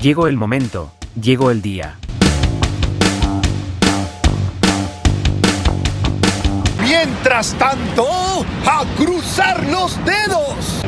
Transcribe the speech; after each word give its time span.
Llegó 0.00 0.28
el 0.28 0.36
momento, 0.36 0.92
llegó 1.20 1.50
el 1.50 1.62
día. 1.62 1.96
Mientras 6.82 7.54
tanto, 7.54 8.06
a 8.66 8.84
cruzar 8.96 9.66
los 9.68 9.98
dedos. 10.04 10.84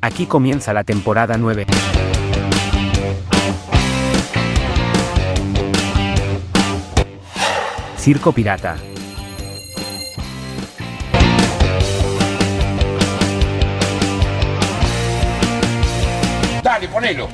Aquí 0.00 0.26
comienza 0.26 0.72
la 0.74 0.84
temporada 0.84 1.38
9. 1.38 1.66
Circo 8.04 8.32
Pirata. 8.32 8.76
Dale, 16.62 16.88
ponelo. 16.88 17.30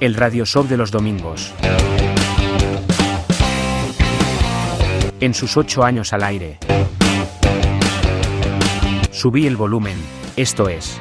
El 0.00 0.16
Radio 0.16 0.44
Show 0.44 0.66
de 0.66 0.76
los 0.76 0.90
domingos. 0.90 1.54
En 5.20 5.32
sus 5.32 5.56
ocho 5.56 5.84
años 5.84 6.12
al 6.12 6.24
aire. 6.24 6.58
Subí 9.12 9.46
el 9.46 9.56
volumen, 9.56 9.94
esto 10.34 10.68
es. 10.68 10.98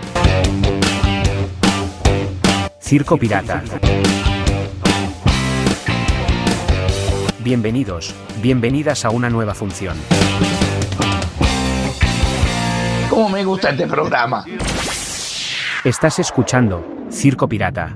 Circo 2.84 3.16
Pirata. 3.16 3.64
Bienvenidos, 7.40 8.14
bienvenidas 8.42 9.06
a 9.06 9.10
una 9.10 9.30
nueva 9.30 9.54
función. 9.54 9.96
¿Cómo 13.10 13.30
me 13.30 13.46
gusta 13.46 13.70
este 13.70 13.88
programa? 13.88 14.44
Estás 15.86 16.20
escuchando 16.20 17.06
Circo 17.10 17.48
Pirata. 17.48 17.96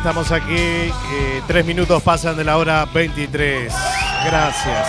Estamos 0.00 0.32
aquí. 0.32 0.90
Tres 1.46 1.66
minutos 1.66 2.02
pasan 2.02 2.34
de 2.34 2.42
la 2.42 2.56
hora 2.56 2.86
23. 2.86 3.70
Gracias. 4.24 4.88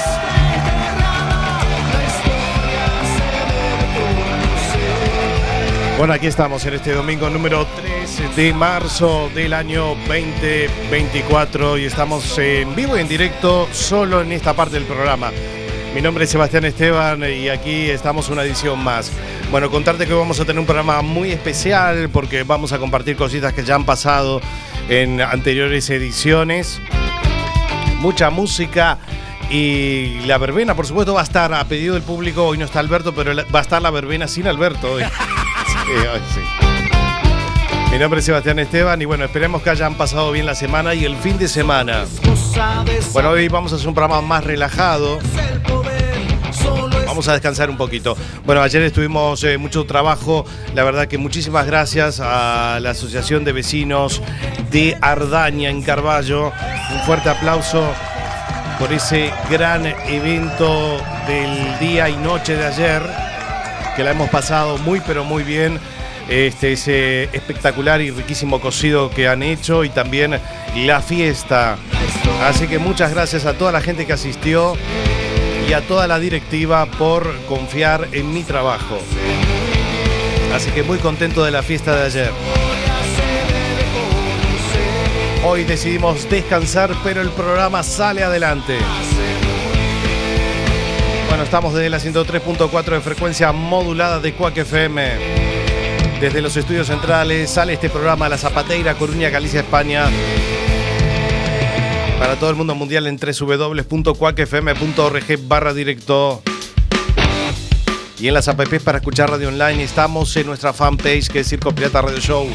Bueno, 5.98 6.14
aquí 6.14 6.28
estamos 6.28 6.66
en 6.66 6.76
este 6.76 6.94
domingo 6.94 7.30
número 7.30 7.68
3 7.82 8.36
de 8.38 8.54
marzo 8.54 9.30
del 9.36 9.52
año 9.52 9.96
2024 10.08 11.78
y 11.78 11.86
estamos 11.86 12.38
en 12.38 12.74
vivo 12.74 12.96
y 12.96 13.02
en 13.02 13.10
directo 13.10 13.68
solo 13.74 14.22
en 14.22 14.32
esta 14.32 14.54
parte 14.54 14.76
del 14.76 14.86
programa. 14.86 15.30
Mi 15.94 16.02
nombre 16.02 16.24
es 16.24 16.30
Sebastián 16.30 16.64
Esteban 16.64 17.22
y 17.30 17.50
aquí 17.50 17.90
estamos 17.90 18.30
una 18.30 18.44
edición 18.44 18.82
más. 18.82 19.12
Bueno, 19.52 19.70
contarte 19.70 20.08
que 20.08 20.14
vamos 20.14 20.40
a 20.40 20.46
tener 20.46 20.60
un 20.62 20.66
programa 20.66 21.02
muy 21.02 21.32
especial 21.32 22.10
porque 22.14 22.44
vamos 22.44 22.72
a 22.72 22.80
compartir 22.80 23.18
cositas 23.18 23.52
que 23.52 23.66
ya 23.66 23.76
han 23.76 23.84
pasado 23.84 24.40
en 24.92 25.22
anteriores 25.22 25.90
ediciones. 25.90 26.82
Mucha 28.00 28.30
música 28.30 28.98
y 29.50 30.20
la 30.26 30.38
verbena, 30.38 30.76
por 30.76 30.86
supuesto, 30.86 31.14
va 31.14 31.22
a 31.22 31.24
estar 31.24 31.54
a 31.54 31.64
pedido 31.64 31.94
del 31.94 32.04
público. 32.04 32.44
Hoy 32.44 32.58
no 32.58 32.66
está 32.66 32.80
Alberto, 32.80 33.16
pero 33.16 33.34
va 33.34 33.60
a 33.60 33.62
estar 33.62 33.82
la 33.82 33.90
verbena 33.90 34.28
sin 34.28 34.48
Alberto 34.48 34.94
hoy. 34.94 35.04
Sí, 35.72 35.92
hoy 35.94 36.22
sí. 36.34 36.40
Mi 37.92 37.98
nombre 37.98 38.20
es 38.20 38.26
Sebastián 38.26 38.60
Esteban 38.60 39.02
y 39.02 39.06
bueno, 39.06 39.24
esperemos 39.24 39.62
que 39.62 39.70
hayan 39.70 39.96
pasado 39.96 40.32
bien 40.32 40.46
la 40.46 40.56
semana 40.56 40.94
y 40.94 41.06
el 41.06 41.16
fin 41.16 41.38
de 41.38 41.48
semana. 41.48 42.06
Bueno, 43.14 43.30
hoy 43.30 43.48
vamos 43.48 43.72
a 43.72 43.78
hacer 43.78 43.88
un 43.88 43.94
programa 43.94 44.22
más 44.22 44.44
relajado. 44.44 45.20
Vamos 47.22 47.30
a 47.30 47.34
descansar 47.34 47.70
un 47.70 47.78
poquito. 47.78 48.18
Bueno, 48.48 48.64
ayer 48.64 48.82
estuvimos 48.82 49.44
eh, 49.44 49.60
mucho 49.60 49.86
trabajo. 49.86 50.44
La 50.74 50.84
verdad 50.84 51.08
que 51.08 51.20
muchísimas 51.20 51.68
gracias 51.68 52.20
a 52.20 52.80
la 52.82 52.90
Asociación 52.90 53.44
de 53.44 53.52
Vecinos 53.52 54.24
de 54.72 54.98
Ardaña 55.02 55.70
en 55.70 55.84
Carballo. 55.84 56.52
Un 56.92 57.00
fuerte 57.06 57.30
aplauso 57.30 57.94
por 58.80 58.92
ese 58.92 59.32
gran 59.52 59.86
evento 59.86 61.00
del 61.28 61.78
día 61.78 62.10
y 62.10 62.18
noche 62.18 62.56
de 62.56 62.66
ayer, 62.66 63.04
que 63.96 64.04
la 64.04 64.10
hemos 64.10 64.32
pasado 64.32 64.80
muy 64.80 65.00
pero 65.06 65.24
muy 65.24 65.44
bien. 65.44 65.80
Este, 66.28 66.72
ese 66.72 67.26
espectacular 67.26 68.02
y 68.02 68.10
riquísimo 68.10 68.60
cocido 68.60 69.12
que 69.12 69.28
han 69.28 69.44
hecho 69.44 69.84
y 69.84 69.90
también 69.90 70.40
la 70.76 71.02
fiesta. 71.04 71.78
Así 72.42 72.68
que 72.68 72.80
muchas 72.80 73.14
gracias 73.14 73.46
a 73.46 73.54
toda 73.54 73.72
la 73.72 73.82
gente 73.82 74.08
que 74.08 74.14
asistió 74.14 74.76
a 75.74 75.82
toda 75.82 76.08
la 76.08 76.20
directiva 76.20 76.86
por 76.86 77.34
confiar 77.46 78.10
en 78.12 78.34
mi 78.34 78.44
trabajo. 78.44 79.00
Así 80.54 80.70
que 80.72 80.84
muy 80.84 80.98
contento 80.98 81.46
de 81.46 81.52
la 81.52 81.64
fiesta 81.64 81.96
de 81.96 82.06
ayer. 82.06 82.32
Hoy 85.46 85.64
decidimos 85.64 86.30
descansar, 86.30 86.94
pero 87.04 87.22
el 87.22 87.30
programa 87.30 87.84
sale 87.84 88.24
adelante. 88.24 88.76
Bueno, 91.30 91.44
estamos 91.44 91.74
desde 91.74 91.90
la 91.90 92.00
103.4 92.00 92.84
de 92.84 93.02
frecuencia 93.02 93.52
modulada 93.54 94.20
de 94.20 94.34
Cuac 94.34 94.58
FM. 94.58 95.12
Desde 96.20 96.42
los 96.42 96.58
estudios 96.58 96.88
centrales 96.88 97.50
sale 97.50 97.74
este 97.74 97.90
programa 97.90 98.28
La 98.28 98.38
Zapateira, 98.38 98.96
Coruña, 98.96 99.30
Galicia, 99.30 99.62
España. 99.62 100.10
Para 102.22 102.36
todo 102.36 102.52
el 102.52 102.56
mundo 102.56 102.76
mundial 102.76 103.08
en 103.08 103.18
www.cuacfm.org 103.18 105.48
barra 105.48 105.74
directo. 105.74 106.44
y 108.20 108.28
en 108.28 108.36
las 108.36 108.48
apps 108.48 108.84
para 108.84 109.00
escuchar 109.00 109.32
radio 109.32 109.48
online. 109.48 109.82
Estamos 109.82 110.38
en 110.38 110.46
nuestra 110.46 110.72
fanpage 110.72 111.30
que 111.30 111.40
es 111.40 111.48
Circo 111.48 111.74
Pirata 111.74 112.04
Radio 112.04 112.20
Show. 112.20 112.48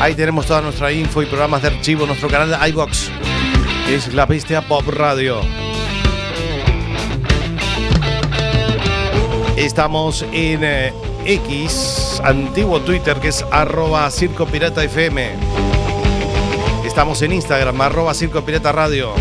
Ahí 0.00 0.16
tenemos 0.16 0.46
toda 0.46 0.62
nuestra 0.62 0.90
info 0.90 1.22
y 1.22 1.26
programas 1.26 1.62
de 1.62 1.68
archivo, 1.68 2.06
nuestro 2.06 2.28
canal 2.28 2.50
de 2.50 2.56
iBox, 2.70 3.08
es 3.88 4.12
La 4.14 4.26
Bestia 4.26 4.62
Pop 4.62 4.88
Radio. 4.88 5.42
Estamos 9.56 10.26
en 10.32 10.64
eh, 10.64 10.92
X, 11.24 12.20
antiguo 12.24 12.80
Twitter, 12.80 13.20
que 13.20 13.28
es 13.28 13.44
arroba 13.52 14.10
Circo. 14.10 14.48
Estamos 16.94 17.20
en 17.22 17.32
Instagram, 17.32 17.80
arroba 17.80 18.14
Circo 18.14 18.44
Pirata 18.44 18.70
Radio. 18.70 19.14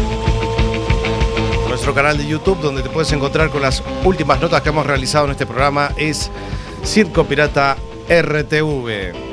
Nuestro 1.67 1.95
canal 1.95 2.19
de 2.19 2.27
YouTube, 2.27 2.61
donde 2.61 2.83
te 2.83 2.89
puedes 2.89 3.11
encontrar 3.13 3.49
con 3.49 3.63
las 3.63 3.81
últimas 4.03 4.39
notas 4.39 4.61
que 4.61 4.69
hemos 4.69 4.85
realizado 4.85 5.25
en 5.25 5.31
este 5.31 5.47
programa, 5.47 5.89
es 5.97 6.29
Circo 6.83 7.23
Pirata 7.23 7.75
RTV. 8.07 9.32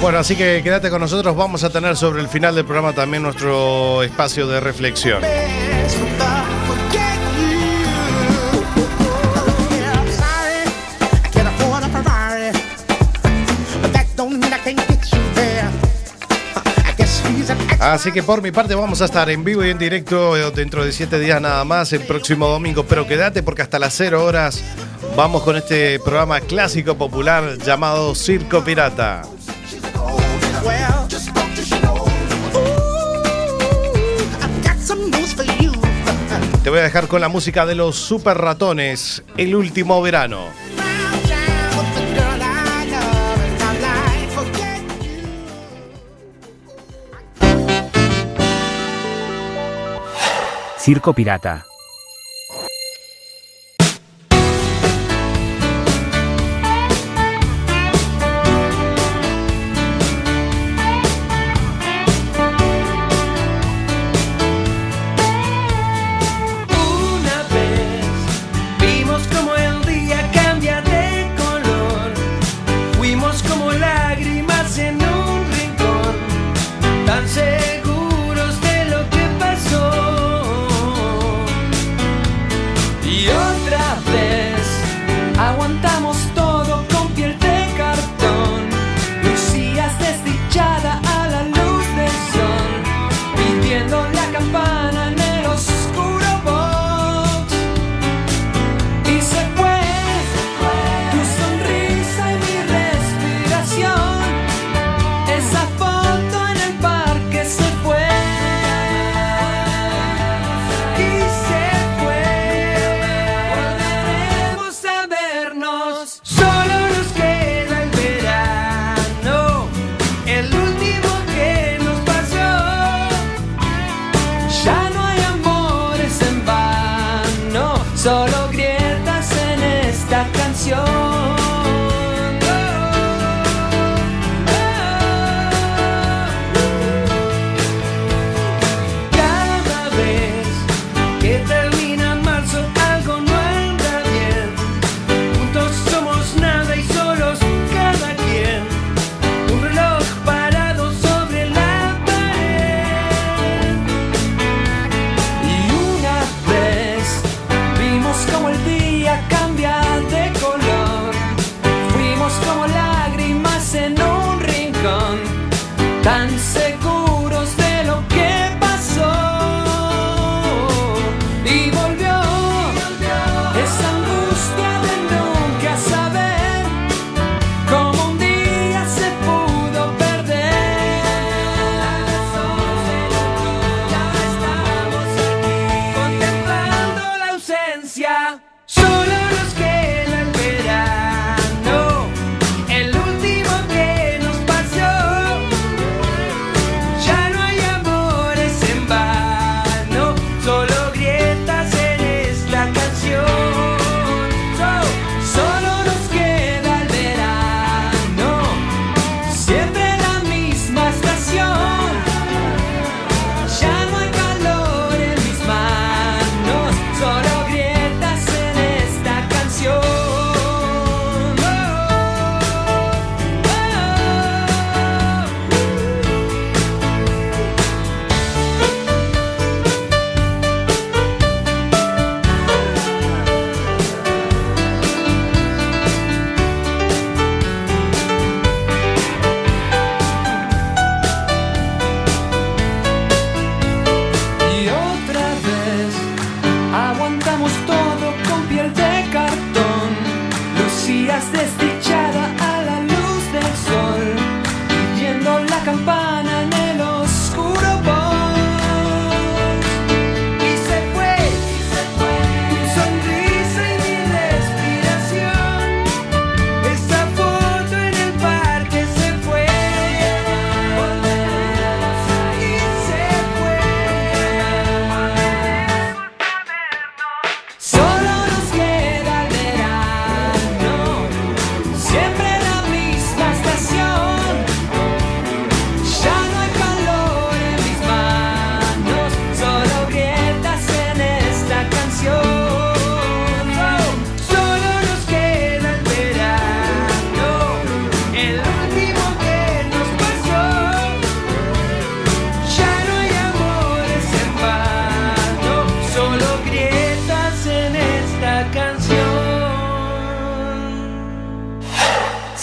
Bueno, 0.00 0.18
así 0.18 0.34
que 0.34 0.62
quédate 0.62 0.88
con 0.88 1.00
nosotros. 1.00 1.36
Vamos 1.36 1.62
a 1.62 1.68
tener 1.68 1.94
sobre 1.94 2.22
el 2.22 2.28
final 2.28 2.54
del 2.54 2.64
programa 2.64 2.94
también 2.94 3.22
nuestro 3.22 4.02
espacio 4.02 4.46
de 4.46 4.58
reflexión. 4.58 5.22
Así 17.78 18.12
que 18.12 18.22
por 18.22 18.40
mi 18.40 18.52
parte 18.52 18.74
vamos 18.74 19.02
a 19.02 19.06
estar 19.06 19.28
en 19.30 19.42
vivo 19.42 19.64
y 19.64 19.70
en 19.70 19.78
directo 19.78 20.34
dentro 20.50 20.84
de 20.84 20.92
siete 20.92 21.18
días 21.18 21.40
nada 21.40 21.64
más, 21.64 21.92
el 21.92 22.00
próximo 22.00 22.48
domingo. 22.48 22.84
Pero 22.84 23.06
quédate 23.06 23.42
porque 23.42 23.62
hasta 23.62 23.78
las 23.78 23.94
cero 23.94 24.24
horas 24.24 24.62
vamos 25.16 25.42
con 25.42 25.56
este 25.56 25.98
programa 26.00 26.40
clásico 26.40 26.96
popular 26.96 27.58
llamado 27.58 28.14
Circo 28.14 28.62
Pirata. 28.64 29.22
Te 36.70 36.74
voy 36.74 36.82
a 36.82 36.84
dejar 36.84 37.08
con 37.08 37.20
la 37.20 37.28
música 37.28 37.66
de 37.66 37.74
los 37.74 37.96
super 37.96 38.38
ratones, 38.38 39.24
el 39.36 39.56
último 39.56 40.00
verano. 40.00 40.46
Round 50.86 51.42
town 51.42 51.62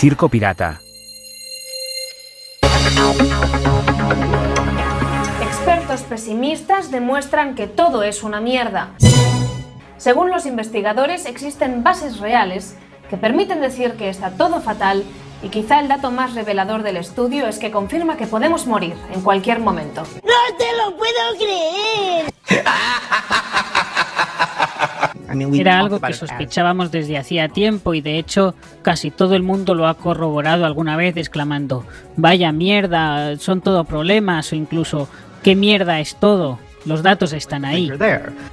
Circo 0.08 0.30
Pirata. 0.30 0.80
Expertos 5.42 6.04
pesimistas 6.04 6.92
demuestran 6.92 7.56
que 7.56 7.68
todo 7.68 8.04
es 8.04 8.24
una 8.24 8.40
mierda. 8.40 8.92
Según 9.98 10.30
los 10.30 10.46
investigadores, 10.46 11.26
existen 11.26 11.84
bases 11.84 12.22
reales 12.22 12.78
que 13.10 13.18
permiten 13.18 13.60
decir 13.60 13.98
que 13.98 14.08
está 14.08 14.32
todo 14.32 14.62
fatal 14.62 15.04
y 15.44 15.50
quizá 15.50 15.82
el 15.82 15.90
dato 15.90 16.10
más 16.10 16.36
revelador 16.36 16.84
del 16.84 16.96
estudio 16.96 17.46
es 17.46 17.60
que 17.60 17.70
confirma 17.70 18.16
que 18.16 18.28
podemos 18.28 18.66
morir 18.66 18.96
en 19.12 19.22
cualquier 19.22 19.60
momento. 19.60 20.04
¡No 20.24 20.58
te 20.58 20.72
lo 20.78 20.96
puedo 20.96 21.36
creer! 21.38 22.34
Era 25.54 25.80
algo 25.80 26.00
que 26.00 26.14
sospechábamos 26.14 26.92
desde 26.92 27.18
hacía 27.18 27.50
tiempo 27.50 27.94
y 27.94 28.02
de 28.02 28.18
hecho 28.18 28.56
casi 28.82 29.12
todo 29.12 29.36
el 29.36 29.44
mundo 29.44 29.76
lo 29.76 29.88
ha 29.88 29.96
corroborado 29.96 30.66
alguna 30.66 30.96
vez 30.96 31.18
exclamando, 31.18 31.86
vaya 32.16 32.52
mierda, 32.52 33.38
son 33.38 33.62
todo 33.62 33.84
problemas 33.84 34.52
o 34.52 34.56
incluso, 34.56 35.08
¿qué 35.44 35.56
mierda 35.56 36.00
es 36.00 36.16
todo? 36.16 36.60
Los 36.86 37.04
datos 37.04 37.34
están 37.34 37.66
ahí. 37.66 37.92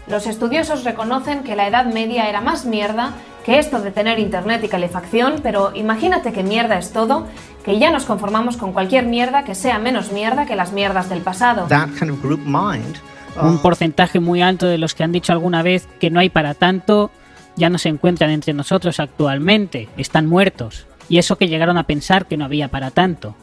Los 0.08 0.26
estudiosos 0.26 0.82
reconocen 0.82 1.44
que 1.44 1.54
la 1.54 1.68
Edad 1.68 1.86
Media 1.86 2.28
era 2.28 2.40
más 2.40 2.64
mierda 2.64 3.12
que 3.44 3.58
esto 3.58 3.80
de 3.80 3.90
tener 3.90 4.18
internet 4.18 4.62
y 4.64 4.68
calefacción, 4.68 5.40
pero 5.42 5.72
imagínate 5.74 6.32
que 6.32 6.42
mierda 6.42 6.78
es 6.78 6.92
todo, 6.92 7.28
que 7.64 7.78
ya 7.78 7.90
nos 7.90 8.06
conformamos 8.06 8.56
con 8.56 8.72
cualquier 8.72 9.06
mierda 9.06 9.44
que 9.44 9.54
sea 9.54 9.78
menos 9.78 10.10
mierda 10.12 10.46
que 10.46 10.56
las 10.56 10.72
mierdas 10.72 11.08
del 11.08 11.20
pasado. 11.20 11.66
Un 13.40 13.58
porcentaje 13.58 14.20
muy 14.20 14.42
alto 14.42 14.66
de 14.66 14.78
los 14.78 14.94
que 14.94 15.02
han 15.02 15.12
dicho 15.12 15.32
alguna 15.32 15.62
vez 15.62 15.88
que 15.98 16.10
no 16.10 16.20
hay 16.20 16.28
para 16.28 16.54
tanto 16.54 17.10
ya 17.56 17.70
no 17.70 17.78
se 17.78 17.88
encuentran 17.88 18.30
entre 18.30 18.52
nosotros 18.52 19.00
actualmente, 19.00 19.88
están 19.96 20.26
muertos. 20.26 20.86
Y 21.08 21.18
eso 21.18 21.36
que 21.36 21.48
llegaron 21.48 21.78
a 21.78 21.86
pensar 21.86 22.26
que 22.26 22.36
no 22.36 22.44
había 22.44 22.68
para 22.68 22.90
tanto. 22.90 23.36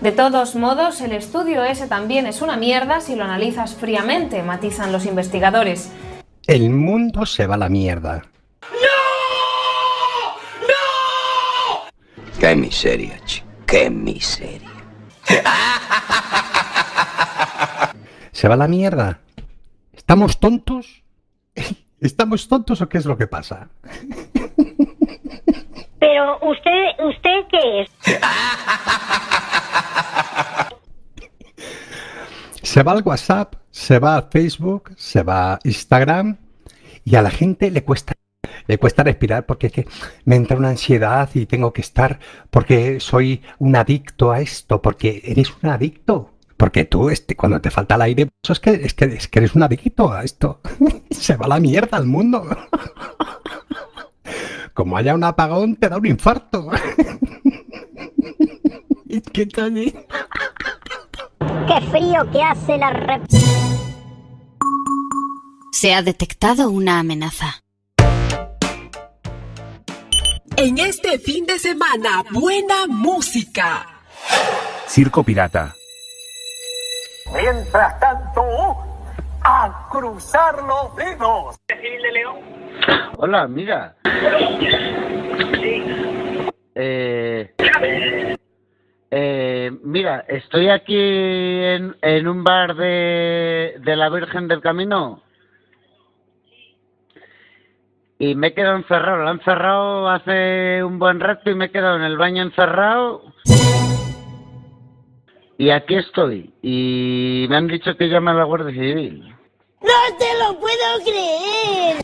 De 0.00 0.10
todos 0.10 0.56
modos, 0.56 1.00
el 1.00 1.12
estudio 1.12 1.62
ese 1.62 1.86
también 1.86 2.26
es 2.26 2.42
una 2.42 2.56
mierda 2.56 3.00
si 3.00 3.14
lo 3.14 3.24
analizas 3.24 3.74
fríamente, 3.74 4.42
matizan 4.42 4.90
los 4.90 5.06
investigadores. 5.06 5.90
El 6.46 6.70
mundo 6.70 7.24
se 7.24 7.46
va 7.46 7.54
a 7.54 7.58
la 7.58 7.68
mierda. 7.68 8.22
Qué 12.40 12.56
miseria, 12.56 13.20
chico. 13.24 13.46
Qué 13.66 13.88
miseria. 13.88 14.68
¿Se 18.42 18.48
va 18.48 18.54
a 18.54 18.58
la 18.58 18.66
mierda? 18.66 19.20
¿Estamos 19.92 20.40
tontos? 20.40 21.04
¿Estamos 22.00 22.48
tontos 22.48 22.80
o 22.82 22.88
qué 22.88 22.98
es 22.98 23.06
lo 23.06 23.16
que 23.16 23.28
pasa? 23.28 23.68
Pero 26.00 26.38
usted, 26.42 26.86
¿usted 27.08 27.46
qué 27.52 27.82
es? 27.82 27.90
Se 32.62 32.82
va 32.82 32.90
al 32.90 33.02
WhatsApp, 33.04 33.54
se 33.70 34.00
va 34.00 34.16
a 34.16 34.22
Facebook, 34.22 34.90
se 34.96 35.22
va 35.22 35.52
a 35.52 35.60
Instagram 35.62 36.36
y 37.04 37.14
a 37.14 37.22
la 37.22 37.30
gente 37.30 37.70
le 37.70 37.84
cuesta 37.84 38.14
le 38.66 38.78
cuesta 38.78 39.04
respirar 39.04 39.46
porque 39.46 39.68
es 39.68 39.72
que 39.72 39.86
me 40.24 40.34
entra 40.34 40.56
una 40.56 40.70
ansiedad 40.70 41.30
y 41.34 41.46
tengo 41.46 41.72
que 41.72 41.82
estar 41.82 42.18
porque 42.50 42.98
soy 42.98 43.40
un 43.60 43.76
adicto 43.76 44.32
a 44.32 44.40
esto, 44.40 44.82
porque 44.82 45.22
eres 45.24 45.52
un 45.62 45.70
adicto. 45.70 46.31
Porque 46.62 46.84
tú, 46.84 47.10
este, 47.10 47.34
cuando 47.34 47.60
te 47.60 47.72
falta 47.72 47.96
el 47.96 48.02
aire, 48.02 48.26
pues 48.26 48.50
es 48.50 48.60
que, 48.60 48.70
es 48.70 48.94
que, 48.94 49.06
es 49.06 49.26
que 49.26 49.40
eres 49.40 49.56
un 49.56 49.64
adicto 49.64 50.12
a 50.12 50.22
esto. 50.22 50.60
Se 51.10 51.34
va 51.34 51.48
la 51.48 51.58
mierda 51.58 51.98
al 51.98 52.06
mundo. 52.06 52.44
Como 54.72 54.96
haya 54.96 55.16
un 55.16 55.24
apagón, 55.24 55.74
te 55.74 55.88
da 55.88 55.96
un 55.96 56.06
infarto. 56.06 56.70
¿Qué 59.32 59.46
tal? 59.46 59.74
¡Qué 59.74 59.92
frío 61.90 62.30
que 62.30 62.42
hace 62.44 62.78
la 62.78 62.90
rep... 62.90 63.24
Se 65.72 65.94
ha 65.94 66.02
detectado 66.02 66.70
una 66.70 67.00
amenaza. 67.00 67.64
En 70.56 70.78
este 70.78 71.18
fin 71.18 71.44
de 71.44 71.58
semana, 71.58 72.22
buena 72.30 72.86
música. 72.86 74.04
Circo 74.86 75.24
Pirata. 75.24 75.74
Mientras 77.34 77.98
tanto, 77.98 78.42
a 79.42 79.88
cruzar 79.90 80.62
los 80.62 80.96
dedos. 80.96 81.56
Hola, 83.16 83.48
mira. 83.48 83.94
Eh, 86.74 87.54
eh, 89.10 89.70
mira, 89.82 90.24
estoy 90.28 90.68
aquí 90.68 90.96
en, 90.96 91.96
en 92.00 92.28
un 92.28 92.44
bar 92.44 92.74
de, 92.74 93.76
de 93.80 93.96
la 93.96 94.08
Virgen 94.08 94.48
del 94.48 94.60
Camino. 94.60 95.22
Y 98.18 98.34
me 98.34 98.48
he 98.48 98.54
quedado 98.54 98.76
encerrado. 98.76 99.18
Lo 99.18 99.28
han 99.28 99.40
cerrado 99.40 100.08
hace 100.08 100.84
un 100.84 100.98
buen 100.98 101.18
rato 101.18 101.50
y 101.50 101.54
me 101.54 101.66
he 101.66 101.70
quedado 101.70 101.96
en 101.96 102.02
el 102.02 102.16
baño 102.16 102.42
encerrado. 102.42 103.22
Y 105.62 105.70
aquí 105.70 105.94
estoy. 105.94 106.50
Y 106.60 107.46
me 107.48 107.56
han 107.56 107.68
dicho 107.68 107.96
que 107.96 108.08
llame 108.08 108.32
a 108.32 108.34
la 108.34 108.42
Guardia 108.42 108.72
Civil. 108.72 109.32
¡No 109.80 110.16
te 110.18 110.26
lo 110.40 110.58
puedo 110.58 111.04
creer! 111.04 112.02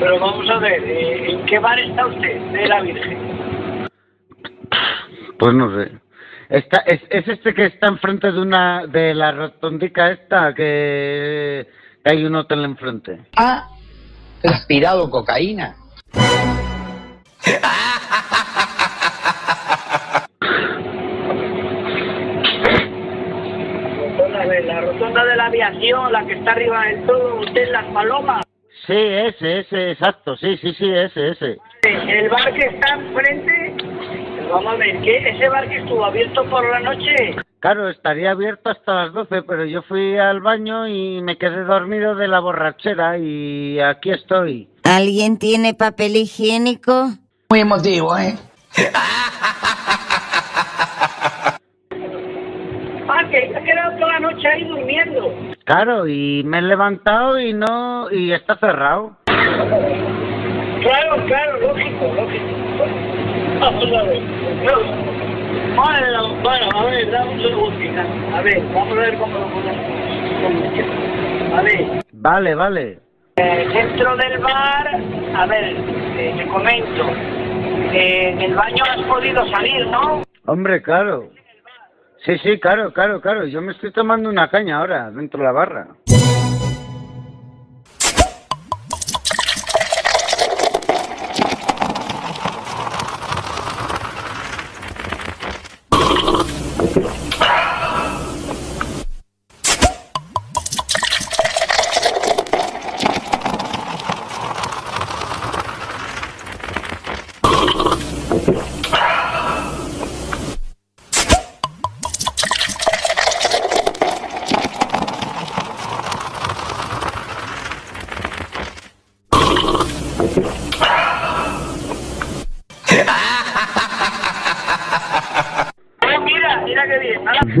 Pero 0.00 0.18
vamos 0.18 0.50
a 0.50 0.58
ver, 0.58 0.82
eh, 0.82 1.30
¿en 1.30 1.46
qué 1.46 1.60
bar 1.60 1.78
está 1.78 2.06
usted 2.08 2.40
de 2.50 2.66
la 2.66 2.80
Virgen? 2.80 3.88
Pues 5.38 5.54
no 5.54 5.72
sé. 5.76 5.92
Está, 6.48 6.78
es, 6.86 7.02
es 7.08 7.28
este 7.28 7.54
que 7.54 7.66
está 7.66 7.86
enfrente 7.86 8.32
de 8.32 8.40
una 8.40 8.84
de 8.88 9.14
la 9.14 9.30
rotondica 9.30 10.10
esta 10.10 10.52
que, 10.54 11.68
que 12.02 12.10
hay 12.10 12.24
un 12.24 12.34
hotel 12.34 12.64
enfrente. 12.64 13.20
¿Ha 13.36 13.68
respirado 14.42 15.08
cocaína? 15.08 15.76
A 24.40 24.46
ver, 24.46 24.64
la 24.64 24.80
rotonda 24.80 25.24
de 25.24 25.36
la 25.36 25.46
aviación, 25.46 26.12
la 26.12 26.26
que 26.26 26.32
está 26.34 26.52
arriba 26.52 26.82
del 26.84 27.06
todo, 27.06 27.40
usted 27.40 27.70
Las 27.70 27.84
Palomas. 27.92 28.44
Sí, 28.86 28.96
ese, 28.96 29.60
ese, 29.60 29.90
exacto. 29.92 30.36
Sí, 30.36 30.56
sí, 30.56 30.72
sí, 30.74 30.90
ese, 30.90 31.28
ese. 31.28 31.58
El 31.82 32.28
bar 32.28 32.52
que 32.54 32.66
está 32.66 32.94
enfrente, 32.94 33.74
vamos 34.50 34.74
a 34.74 34.76
ver, 34.76 35.00
¿qué? 35.02 35.28
¿ese 35.28 35.48
bar 35.48 35.68
que 35.68 35.78
estuvo 35.78 36.04
abierto 36.04 36.48
por 36.48 36.68
la 36.68 36.80
noche? 36.80 37.36
Claro, 37.60 37.90
estaría 37.90 38.30
abierto 38.30 38.70
hasta 38.70 38.94
las 39.04 39.12
12, 39.12 39.42
pero 39.42 39.66
yo 39.66 39.82
fui 39.82 40.16
al 40.16 40.40
baño 40.40 40.88
y 40.88 41.20
me 41.20 41.36
quedé 41.36 41.64
dormido 41.64 42.14
de 42.14 42.26
la 42.26 42.40
borrachera 42.40 43.18
y 43.18 43.78
aquí 43.80 44.10
estoy. 44.10 44.68
¿Alguien 44.84 45.38
tiene 45.38 45.74
papel 45.74 46.16
higiénico? 46.16 47.10
Muy 47.50 47.60
emotivo, 47.60 48.16
¿eh? 48.16 48.34
Ah, 53.08 53.24
que 53.28 53.48
se 53.48 53.56
ha 53.56 53.60
quedado 53.60 53.98
toda 53.98 54.12
la 54.12 54.20
noche 54.20 54.46
ahí 54.46 54.62
durmiendo. 54.68 55.34
Claro, 55.64 56.06
y 56.06 56.44
me 56.44 56.58
he 56.58 56.62
levantado 56.62 57.40
y 57.40 57.52
no, 57.52 58.08
y 58.12 58.30
está 58.32 58.56
cerrado. 58.56 59.16
Claro, 59.26 61.16
claro, 61.26 61.58
lógico, 61.60 62.14
lógico. 62.14 62.44
Vamos 63.58 63.84
a 63.84 64.02
ver. 64.04 64.22
No. 64.22 64.72
Bueno, 65.74 66.34
bueno, 66.44 66.68
a 66.72 66.84
ver, 66.84 67.10
dame 67.10 67.32
un 67.32 67.42
segundito. 67.42 68.00
A 68.32 68.40
ver, 68.42 68.62
vamos 68.72 68.96
a 68.96 69.00
ver 69.00 69.18
cómo 69.18 69.36
lo 69.38 69.50
podemos. 69.50 69.84
A 71.58 71.62
ver. 71.62 72.04
Vale, 72.12 72.54
vale. 72.54 73.00
Eh, 73.36 73.68
dentro 73.72 74.16
del 74.16 74.38
bar, 74.38 75.00
a 75.34 75.46
ver, 75.46 75.76
te 76.36 76.46
comento. 76.48 77.08
Eh, 77.92 78.30
en 78.30 78.40
el 78.40 78.54
baño 78.54 78.84
has 78.84 79.02
podido 79.06 79.46
salir, 79.50 79.86
¿no? 79.86 80.22
Hombre, 80.46 80.82
claro. 80.82 81.30
Sí, 82.24 82.36
sí, 82.38 82.60
claro, 82.60 82.92
claro, 82.92 83.20
claro. 83.20 83.46
Yo 83.46 83.62
me 83.62 83.72
estoy 83.72 83.92
tomando 83.92 84.28
una 84.28 84.50
caña 84.50 84.78
ahora 84.78 85.10
dentro 85.10 85.38
de 85.38 85.46
la 85.46 85.52
barra. 85.52 85.88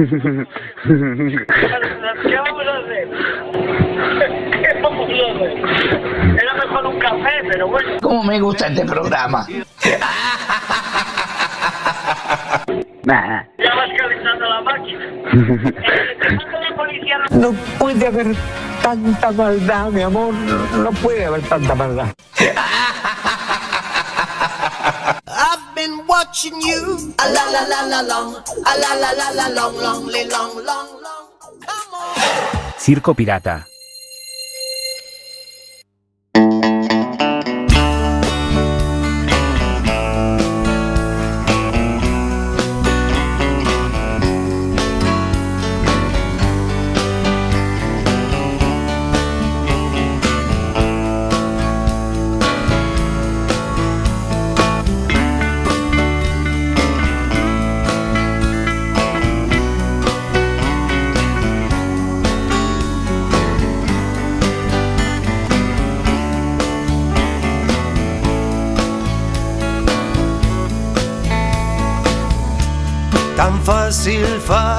¿Qué 0.00 0.06
vamos 2.36 2.66
a 2.66 2.78
hacer? 2.78 3.08
¿Qué 4.62 4.80
vamos 4.82 5.00
a 5.00 5.12
hacer? 5.12 5.48
Era 6.40 6.54
mejor 6.54 6.86
un 6.86 6.98
café, 6.98 7.32
pero 7.50 7.68
bueno. 7.68 7.98
¿Cómo 8.00 8.24
me 8.24 8.40
gusta 8.40 8.68
este 8.68 8.86
programa? 8.86 9.46
Ya 13.04 13.74
vas 13.74 13.90
calentando 13.98 14.48
la 14.48 14.60
máquina. 14.62 15.04
No 17.32 17.52
puede 17.78 18.06
haber 18.06 18.28
tanta 18.82 19.32
maldad, 19.32 19.90
mi 19.90 20.00
amor. 20.00 20.32
No 20.82 20.90
puede 20.92 21.26
haber 21.26 21.42
tanta 21.42 21.74
maldad. 21.74 22.06
Watching 26.40 26.60
you. 26.62 27.14
A 27.18 27.28
la 27.30 27.44
la 27.50 27.66
la 27.68 27.86
la 27.86 28.00
long. 28.02 28.34
A 28.64 28.76
la 28.78 28.94
la 28.94 29.12
la 29.12 29.30
la 29.30 29.48
long, 29.48 29.76
long, 29.76 30.06
long, 30.06 30.64
long, 30.64 30.64
long. 30.64 30.88
Circo 32.78 33.14
Pirata. 33.14 33.69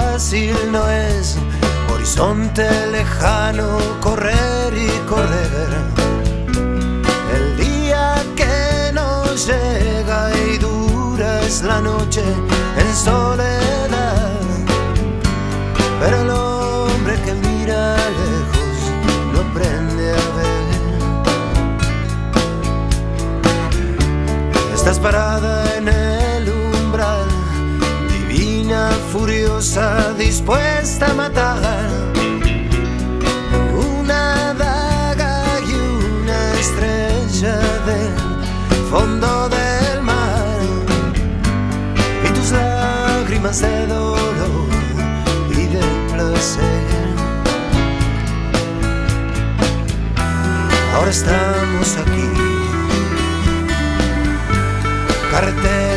Fácil 0.02 0.56
no 0.72 0.90
es, 0.90 1.38
horizonte 1.94 2.68
lejano, 2.92 3.78
correr 4.00 4.74
y 4.74 4.90
correr. 5.12 5.72
El 7.36 7.46
día 7.58 8.06
que 8.36 8.92
nos 8.94 9.48
llega 9.48 10.20
y 10.46 10.58
dura 10.58 11.42
es 11.42 11.62
la 11.64 11.80
noche 11.82 12.24
en 12.82 12.96
soledad. 12.96 14.40
Pero 16.02 16.22
el 16.24 16.30
hombre 16.30 17.16
que 17.26 17.34
mira 17.34 17.96
lejos 18.20 18.78
no 19.34 19.40
aprende 19.48 20.06
a 20.12 20.26
ver. 20.38 20.62
Estás 24.74 24.98
parada 25.00 25.61
dispuesta 30.18 31.12
a 31.12 31.14
matar. 31.14 31.92
Una 33.78 34.56
daga 34.56 35.60
y 35.60 35.74
una 35.76 36.54
estrella 36.60 37.58
del 37.86 38.16
fondo 38.90 39.50
del 39.50 40.02
mar. 40.02 40.58
Y 42.26 42.30
tus 42.34 42.52
lágrimas 42.52 43.62
de 43.62 43.86
dolor 43.86 44.68
y 45.52 45.68
de 45.68 45.82
placer. 46.12 47.16
Ahora 50.96 51.12
estamos 51.12 51.98
aquí 51.98 52.30
carretera 55.30 55.91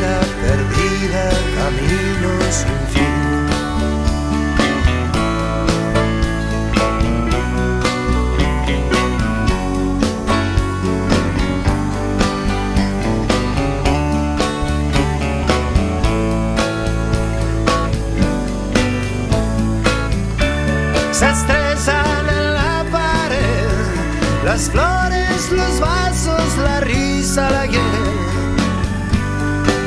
la 26.58 26.80
risa, 26.80 27.50
la 27.50 27.66
hiel. 27.66 27.80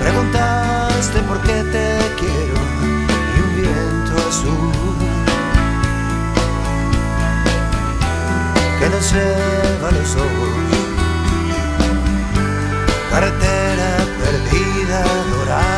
Preguntaste 0.01 1.19
por 1.21 1.39
qué 1.41 1.63
te 1.73 1.99
quiero 2.19 2.59
y 3.35 3.41
un 3.45 3.55
viento 3.55 4.13
azul 4.29 4.95
que 8.79 8.89
nos 8.89 9.13
lleva 9.13 9.91
los 9.91 10.15
ojos. 10.15 10.55
Carretera 13.11 13.89
perdida, 14.21 15.03
dorado 15.31 15.76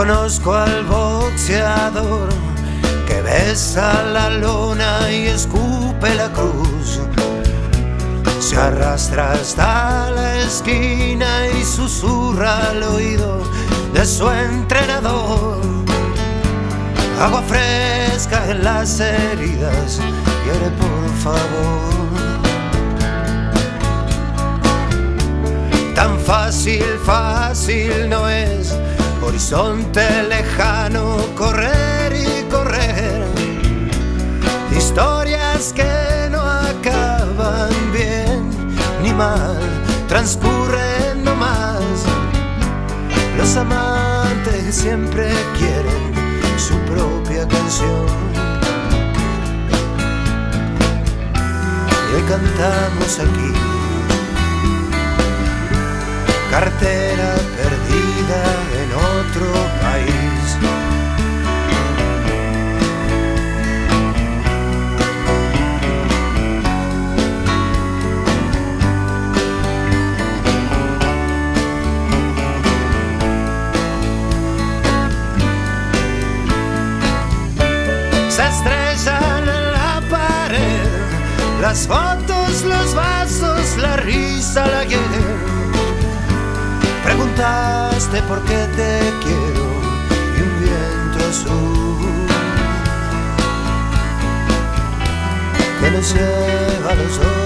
conozco 0.00 0.54
al 0.54 0.84
boxeador 0.86 2.30
que 3.06 3.20
besa 3.20 4.02
la 4.04 4.30
lona 4.30 5.12
y 5.12 5.26
escupe 5.26 6.14
la 6.14 6.32
cruz. 6.32 7.00
Se 8.40 8.56
arrastra 8.56 9.32
hasta 9.32 10.10
la 10.10 10.38
esquina 10.38 11.48
y 11.48 11.62
susurra 11.62 12.70
al 12.70 12.82
oído 12.82 13.42
de 13.92 14.06
su 14.06 14.30
entrenador. 14.30 15.60
Agua 17.20 17.42
fresca 17.42 18.50
en 18.50 18.64
las 18.64 19.00
heridas, 19.00 20.00
quiere 20.44 20.70
por 20.80 21.08
favor. 21.26 22.00
Tan 25.94 26.18
fácil, 26.20 26.86
fácil 27.04 28.08
no 28.08 28.26
es, 28.26 28.74
horizonte 29.30 30.24
lejano, 30.24 31.16
correr 31.36 32.12
y 32.12 32.42
correr. 32.50 33.24
Historias 34.76 35.72
que 35.72 36.28
no 36.32 36.40
acaban 36.40 37.70
bien 37.92 38.50
ni 39.04 39.12
mal, 39.12 39.56
transcurren 40.08 41.22
nomás. 41.22 41.80
Los 43.38 43.56
amantes 43.56 44.74
siempre 44.74 45.30
quieren 45.56 46.12
su 46.58 46.76
propia 46.92 47.46
canción. 47.46 48.06
Y 52.18 52.20
cantamos 52.28 53.20
aquí 53.20 53.79
cartera 56.50 57.36
perdida 57.56 58.42
en 58.82 58.92
otro 58.92 59.46
país. 59.80 60.58
Se 78.28 78.42
estrellan 78.48 79.48
en 79.48 79.72
la 79.72 80.02
pared 80.10 80.88
las 81.60 81.86
fotos, 81.86 82.64
los 82.64 82.94
vasos, 82.94 83.76
la 83.78 83.96
risa, 83.98 84.66
la 84.66 84.84
hiel. 84.84 85.49
Preguntaste 87.40 88.20
por 88.28 88.38
qué 88.42 88.68
te 88.76 89.00
quiero 89.22 89.64
y 90.36 90.42
un 90.42 90.60
viento 90.60 91.18
azul 91.26 92.26
que 95.80 95.90
nos 95.90 96.14
lleva 96.14 96.90
a 96.90 96.94
los 96.96 97.18
ojos. 97.18 97.39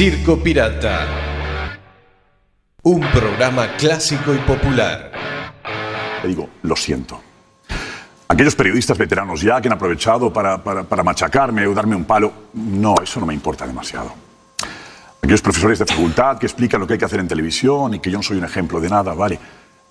Circo 0.00 0.42
Pirata. 0.42 1.06
Un 2.84 3.02
programa 3.12 3.76
clásico 3.76 4.32
y 4.32 4.38
popular. 4.38 5.12
Le 6.22 6.28
digo, 6.30 6.48
lo 6.62 6.74
siento. 6.74 7.20
Aquellos 8.26 8.54
periodistas 8.54 8.96
veteranos 8.96 9.42
ya 9.42 9.60
que 9.60 9.68
han 9.68 9.74
aprovechado 9.74 10.32
para, 10.32 10.64
para- 10.64 10.84
para 10.84 11.02
machacarme 11.02 11.66
o 11.66 11.74
darme 11.74 11.94
un 11.96 12.06
palo, 12.06 12.32
no, 12.54 12.94
eso 13.02 13.20
no 13.20 13.26
me 13.26 13.34
importa 13.34 13.66
demasiado. 13.66 14.14
Aquellos 15.20 15.42
profesores 15.42 15.78
de 15.80 15.84
facultad 15.84 16.38
que 16.38 16.46
explican 16.46 16.80
lo 16.80 16.86
que 16.86 16.94
hay 16.94 16.98
que 16.98 17.04
hacer 17.04 17.20
en 17.20 17.28
televisión 17.28 17.92
y 17.92 18.00
que 18.00 18.10
yo 18.10 18.16
no 18.16 18.22
soy 18.22 18.38
un 18.38 18.44
ejemplo 18.44 18.80
de 18.80 18.88
nada, 18.88 19.12
vale. 19.12 19.38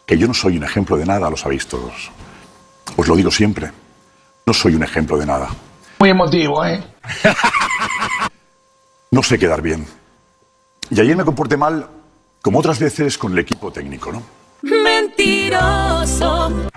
Que 0.07 0.17
yo 0.17 0.25
no 0.25 0.33
soy 0.33 0.57
un 0.57 0.63
ejemplo 0.63 0.97
de 0.97 1.05
nada, 1.05 1.29
lo 1.29 1.37
sabéis 1.37 1.67
todos. 1.67 2.09
Os 2.97 3.07
lo 3.07 3.15
digo 3.15 3.29
siempre. 3.29 3.71
No 4.47 4.53
soy 4.55 4.73
un 4.73 4.81
ejemplo 4.81 5.19
de 5.19 5.27
nada. 5.27 5.49
Muy 5.99 6.09
emotivo, 6.09 6.65
¿eh? 6.65 6.83
No 9.11 9.23
sé 9.23 9.39
quedar 9.39 9.63
bien. 9.63 9.98
Y 10.89 10.99
ayer 10.99 11.15
me 11.15 11.23
comporté 11.25 11.55
mal, 11.57 11.87
como 12.41 12.59
otras 12.59 12.79
veces, 12.79 13.17
con 13.17 13.31
el 13.33 13.39
equipo 13.39 13.71
técnico, 13.71 14.11
¿no? 14.11 14.23
Mentiroso. 14.61 16.51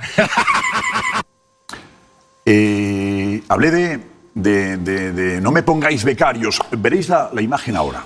Eh, 2.45 3.41
hablé 3.49 3.71
de, 3.71 4.01
de- 4.35 4.77
de- 4.79 5.13
de 5.13 5.41
no 5.41 5.53
me 5.53 5.63
pongáis 5.63 6.03
becarios. 6.03 6.61
Veréis 6.77 7.09
la, 7.09 7.31
la 7.33 7.41
imagen 7.41 7.77
ahora. 7.77 8.03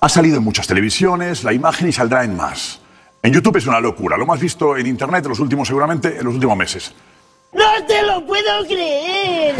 Ha 0.00 0.08
salido 0.08 0.36
en 0.38 0.44
muchas 0.44 0.68
televisiones 0.68 1.42
la 1.42 1.52
imagen 1.52 1.88
y 1.88 1.92
saldrá 1.92 2.22
en 2.22 2.36
más. 2.36 2.80
En 3.20 3.32
YouTube 3.32 3.56
es 3.56 3.66
una 3.66 3.80
locura. 3.80 4.16
Lo 4.16 4.26
más 4.26 4.38
visto 4.38 4.76
en 4.76 4.86
Internet 4.86 5.24
en 5.24 5.30
los 5.30 5.40
últimos, 5.40 5.66
seguramente, 5.66 6.18
en 6.18 6.24
los 6.24 6.34
últimos 6.34 6.56
meses. 6.56 6.94
No 7.52 7.84
te 7.86 8.00
lo 8.04 8.24
puedo 8.24 8.64
creer. 8.64 9.58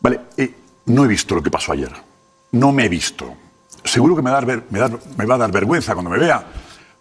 Vale, 0.00 0.20
eh, 0.36 0.52
no 0.86 1.04
he 1.04 1.08
visto 1.08 1.36
lo 1.36 1.42
que 1.44 1.50
pasó 1.50 1.70
ayer. 1.72 1.92
No 2.50 2.72
me 2.72 2.86
he 2.86 2.88
visto. 2.88 3.36
Seguro 3.84 4.14
que 4.16 4.22
me, 4.22 4.30
va 4.30 4.36
a 4.38 4.40
dar 4.40 4.46
ver- 4.46 4.64
me 4.70 4.78
da- 4.78 4.90
me 5.16 5.24
va 5.26 5.34
a 5.34 5.38
dar 5.38 5.50
vergüenza 5.52 5.92
cuando 5.94 6.10
me 6.10 6.18
vea, 6.18 6.44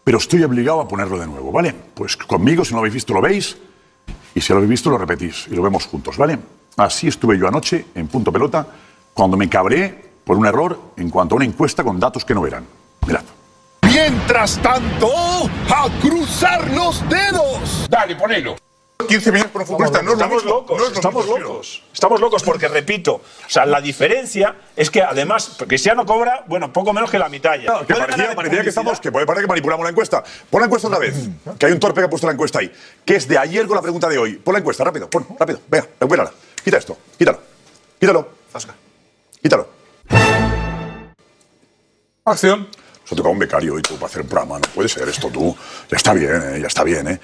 pero 0.04 0.17
estoy 0.17 0.44
obligado 0.44 0.82
a 0.82 0.88
ponerlo 0.88 1.20
de 1.20 1.28
nuevo, 1.28 1.52
¿vale? 1.52 1.74
Pues 1.94 2.17
conmigo, 2.17 2.65
si 2.65 2.72
no 2.72 2.78
lo 2.78 2.82
habéis 2.82 2.96
visto, 2.96 3.13
lo 3.13 3.22
veis, 3.22 3.58
y 4.34 4.41
si 4.41 4.52
lo 4.52 4.58
habéis 4.58 4.70
visto, 4.72 4.89
lo 4.89 4.98
repetís, 4.98 5.48
y 5.50 5.56
lo 5.56 5.62
vemos 5.62 5.86
juntos, 5.86 6.17
¿vale? 6.17 6.39
Así 6.78 7.08
estuve 7.08 7.38
yo 7.38 7.48
anoche, 7.48 7.86
en 7.96 8.08
punto 8.08 8.32
pelota, 8.32 8.65
cuando 9.13 9.38
me 9.38 9.48
cabré 9.50 10.12
por 10.24 10.38
un 10.38 10.46
error 10.46 10.80
en 10.98 11.10
cuanto 11.10 11.36
a 11.36 11.38
una 11.38 11.46
encuesta 11.46 11.84
con 11.84 12.00
datos 12.00 12.24
que 12.26 12.34
no 12.34 12.46
eran. 12.48 12.65
Mirad. 13.06 13.24
Mientras 13.84 14.58
tanto, 14.62 15.08
a 15.70 15.88
cruzar 16.02 16.72
los 16.74 17.04
dedos. 17.10 17.88
Dale, 17.89 18.15
ponelo. 18.15 18.56
15 19.08 19.32
millones 19.32 19.52
por 19.52 19.62
un 19.62 19.68
futbolista, 19.68 20.02
no 20.02 20.12
es 20.14 20.18
lo 20.18 20.24
estamos 20.24 20.44
mismo, 20.44 20.50
locos, 20.58 20.78
no 20.78 20.84
es 20.86 20.90
lo 20.92 20.96
estamos 20.96 21.26
mismo. 21.26 21.40
locos. 21.40 21.84
Estamos 21.94 22.22
locos 22.22 22.44
porque, 22.44 22.68
repito, 22.68 23.14
o 23.14 23.50
sea, 23.50 23.66
la 23.66 23.82
diferencia 23.82 24.56
es 24.76 24.90
que 24.90 25.02
además 25.02 25.58
Cristiano 25.68 26.06
cobra, 26.06 26.44
bueno, 26.48 26.72
poco 26.72 26.94
menos 26.94 27.10
que 27.10 27.20
la 27.20 27.30
mitad 27.30 27.56
ya. 27.60 27.86
Que 27.86 27.94
parecía, 27.94 28.36
parecía 28.36 28.64
que 28.64 28.70
estamos, 28.70 29.00
que 29.00 29.12
puede 29.12 29.26
parecer 29.26 29.46
que 29.46 29.50
manipulamos 29.50 29.84
la 29.84 29.90
encuesta. 29.90 30.24
Pon 30.50 30.62
la 30.62 30.66
encuesta 30.66 30.88
otra 30.88 31.00
vez, 31.00 31.16
que 31.58 31.66
hay 31.66 31.72
un 31.72 31.80
torpe 31.80 32.02
que 32.02 32.06
ha 32.06 32.10
puesto 32.10 32.28
la 32.28 32.34
encuesta 32.34 32.60
ahí, 32.60 32.72
que 33.06 33.16
es 33.16 33.28
de 33.28 33.38
ayer 33.38 33.68
con 33.68 33.76
la 33.76 33.82
pregunta 33.82 34.08
de 34.08 34.18
hoy. 34.18 34.36
Pon 34.36 34.54
la 34.54 34.60
encuesta, 34.60 34.84
rápido, 34.84 35.10
pon, 35.10 35.26
rápido, 35.40 35.60
venga, 35.68 35.88
recupérala. 36.00 36.32
Quita 36.64 36.78
esto, 36.78 36.98
quítalo, 37.18 37.40
quítalo, 38.00 38.30
quítalo. 39.42 39.68
Acción. 42.24 42.68
Se 43.04 43.16
ha 43.16 43.18
tocado 43.18 43.34
un 43.34 43.40
becario 43.40 43.74
hoy 43.74 43.82
tú 43.82 43.96
para 43.96 44.06
hacer 44.06 44.22
un 44.22 44.28
programa, 44.28 44.60
no 44.60 44.68
puede 44.74 44.88
ser 44.88 45.10
esto 45.10 45.28
tú. 45.30 45.56
Ya 45.90 45.98
está 45.98 46.14
bien, 46.14 46.42
eh, 46.54 46.60
ya 46.62 46.68
está 46.68 46.84
bien, 46.84 47.08
¿eh? 47.08 47.20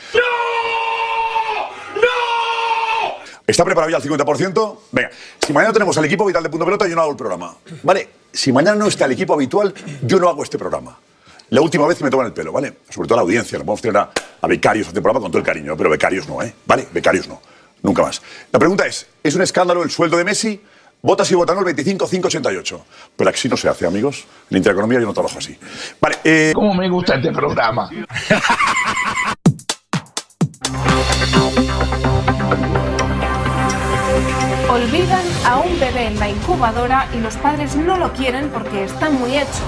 ¿Está 3.47 3.63
preparado 3.63 3.89
ya 3.89 3.95
al 3.95 4.03
50%? 4.03 4.77
Venga, 4.91 5.09
si 5.39 5.53
mañana 5.53 5.71
tenemos 5.71 5.97
al 5.97 6.03
equipo 6.03 6.25
vital 6.25 6.43
de 6.43 6.49
Punto 6.49 6.65
Pelota, 6.65 6.85
yo 6.85 6.95
no 6.95 7.01
hago 7.01 7.11
el 7.11 7.17
programa. 7.17 7.55
¿Vale? 7.81 8.09
Si 8.33 8.51
mañana 8.51 8.75
no 8.75 8.87
está 8.87 9.05
el 9.05 9.13
equipo 9.13 9.33
habitual, 9.33 9.73
yo 10.03 10.19
no 10.19 10.27
hago 10.27 10.43
este 10.43 10.57
programa. 10.57 10.99
La 11.51 11.61
última 11.61 11.87
vez 11.87 12.01
me 12.01 12.09
toman 12.09 12.27
el 12.27 12.33
pelo, 12.33 12.51
¿vale? 12.51 12.79
Sobre 12.89 13.07
todo 13.07 13.15
la 13.15 13.21
audiencia, 13.21 13.57
no 13.57 13.63
podemos 13.63 13.81
tener 13.81 13.97
a, 13.97 14.11
a 14.41 14.47
becarios 14.47 14.87
a 14.87 14.89
este 14.89 15.01
programa 15.01 15.21
con 15.21 15.31
todo 15.31 15.39
el 15.39 15.45
cariño, 15.45 15.77
pero 15.77 15.89
becarios 15.89 16.27
no, 16.27 16.41
¿eh? 16.41 16.53
¿Vale? 16.65 16.89
Becarios 16.91 17.29
no. 17.29 17.41
Nunca 17.83 18.01
más. 18.01 18.21
La 18.51 18.59
pregunta 18.59 18.85
es, 18.85 19.07
¿es 19.23 19.33
un 19.33 19.41
escándalo 19.41 19.81
el 19.81 19.91
sueldo 19.91 20.17
de 20.17 20.25
Messi? 20.25 20.61
Vota 21.01 21.23
si 21.23 21.33
votan 21.33 21.57
el 21.59 21.63
25-588. 21.63 22.81
Pero 23.15 23.29
así 23.29 23.47
no 23.47 23.55
se 23.55 23.69
hace, 23.69 23.87
amigos. 23.87 24.25
En 24.49 24.57
Intereconomía 24.57 24.99
yo 24.99 25.05
no 25.05 25.13
trabajo 25.13 25.37
así. 25.37 25.57
Vale, 26.01 26.17
eh... 26.25 26.51
¿Cómo 26.53 26.73
me 26.73 26.89
gusta 26.89 27.15
este 27.15 27.31
programa? 27.31 27.89
Olvidan 34.77 35.25
a 35.43 35.57
un 35.57 35.79
bebé 35.79 36.05
en 36.05 36.19
la 36.19 36.29
incubadora 36.29 37.07
y 37.11 37.19
los 37.19 37.35
padres 37.37 37.75
no 37.75 37.97
lo 37.97 38.13
quieren 38.13 38.49
porque 38.49 38.83
está 38.83 39.09
muy 39.09 39.35
hecho. 39.35 39.63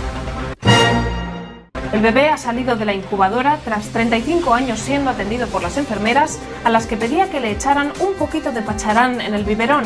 El 1.91 2.01
bebé 2.01 2.29
ha 2.29 2.37
salido 2.37 2.75
de 2.75 2.85
la 2.85 2.93
incubadora 2.93 3.57
tras 3.65 3.87
35 3.87 4.53
años 4.53 4.77
siendo 4.77 5.09
atendido 5.09 5.47
por 5.47 5.63
las 5.63 5.77
enfermeras 5.77 6.37
a 6.63 6.69
las 6.69 6.85
que 6.85 6.95
pedía 6.95 7.31
que 7.31 7.39
le 7.39 7.49
echaran 7.49 7.91
un 8.01 8.13
poquito 8.19 8.51
de 8.51 8.61
pacharán 8.61 9.19
en 9.19 9.33
el 9.33 9.45
biberón. 9.45 9.83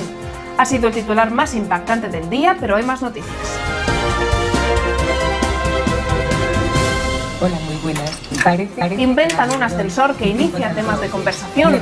Ha 0.57 0.65
sido 0.65 0.89
el 0.89 0.93
titular 0.93 1.31
más 1.31 1.55
impactante 1.55 2.09
del 2.09 2.29
día, 2.29 2.57
pero 2.59 2.75
hay 2.75 2.83
más 2.83 3.01
noticias. 3.01 3.92
Inventan 8.97 9.51
un 9.51 9.63
ascensor 9.63 10.15
que 10.15 10.27
inicia 10.27 10.73
temas 10.73 10.99
de 10.99 11.07
conversación. 11.07 11.79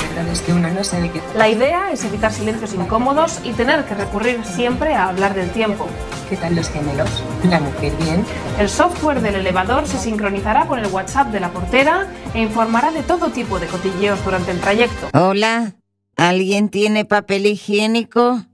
La 1.35 1.49
idea 1.49 1.91
es 1.91 2.03
evitar 2.03 2.31
silencios 2.31 2.73
incómodos 2.73 3.39
y 3.43 3.51
tener 3.53 3.83
que 3.85 3.95
recurrir 3.95 4.43
siempre 4.45 4.93
a 4.93 5.09
hablar 5.09 5.33
del 5.33 5.49
tiempo. 5.49 5.87
¿Qué 6.29 6.37
tal 6.37 6.55
los 6.55 6.69
gemelos? 6.69 7.09
La 7.49 7.59
mujer 7.59 7.93
bien. 7.97 8.23
El 8.59 8.69
software 8.69 9.21
del 9.21 9.35
elevador 9.35 9.87
se 9.87 9.97
sincronizará 9.97 10.67
con 10.67 10.79
el 10.79 10.87
WhatsApp 10.87 11.27
de 11.27 11.39
la 11.39 11.49
portera 11.49 12.07
e 12.33 12.41
informará 12.41 12.91
de 12.91 13.01
todo 13.01 13.29
tipo 13.29 13.59
de 13.59 13.67
cotilleos 13.67 14.23
durante 14.23 14.51
el 14.51 14.59
trayecto. 14.59 15.09
Hola, 15.13 15.73
¿alguien 16.15 16.69
tiene 16.69 17.05
papel 17.05 17.47
higiénico? 17.47 18.45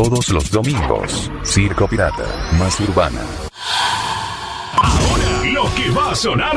Todos 0.00 0.28
los 0.28 0.48
domingos, 0.52 1.28
Circo 1.42 1.88
Pirata, 1.88 2.24
más 2.56 2.78
urbana. 2.78 3.20
Lo 5.52 5.64
que 5.74 5.90
va 5.90 6.12
a 6.12 6.14
sonar. 6.14 6.56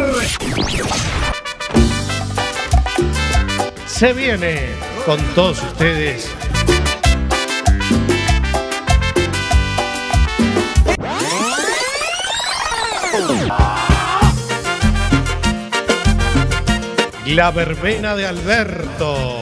Se 3.88 4.14
viene 4.14 4.70
con 5.08 5.18
todos 5.34 5.60
ustedes. 5.64 6.30
La 17.26 17.50
verbena 17.50 18.16
de 18.16 18.28
Alberto. 18.28 19.41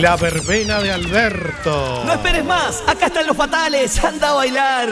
La 0.00 0.16
verbena 0.16 0.80
de 0.80 0.90
Alberto. 0.90 2.02
No 2.04 2.14
esperes 2.14 2.44
más, 2.44 2.82
acá 2.86 3.06
están 3.06 3.26
los 3.28 3.36
fatales, 3.36 4.02
anda 4.02 4.30
a 4.30 4.34
bailar. 4.34 4.88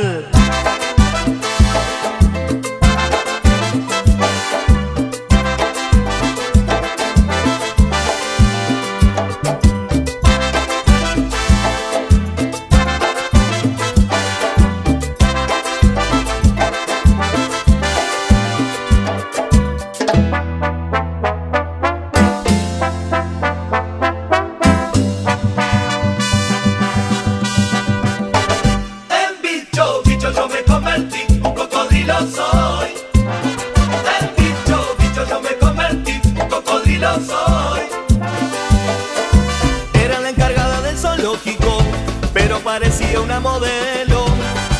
Modelo. 43.41 44.25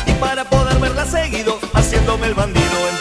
Y 0.05 0.11
para 0.13 0.45
poder 0.45 0.77
verla 0.79 1.05
seguido, 1.05 1.59
haciéndome 1.73 2.27
el 2.27 2.33
bandido, 2.33 2.92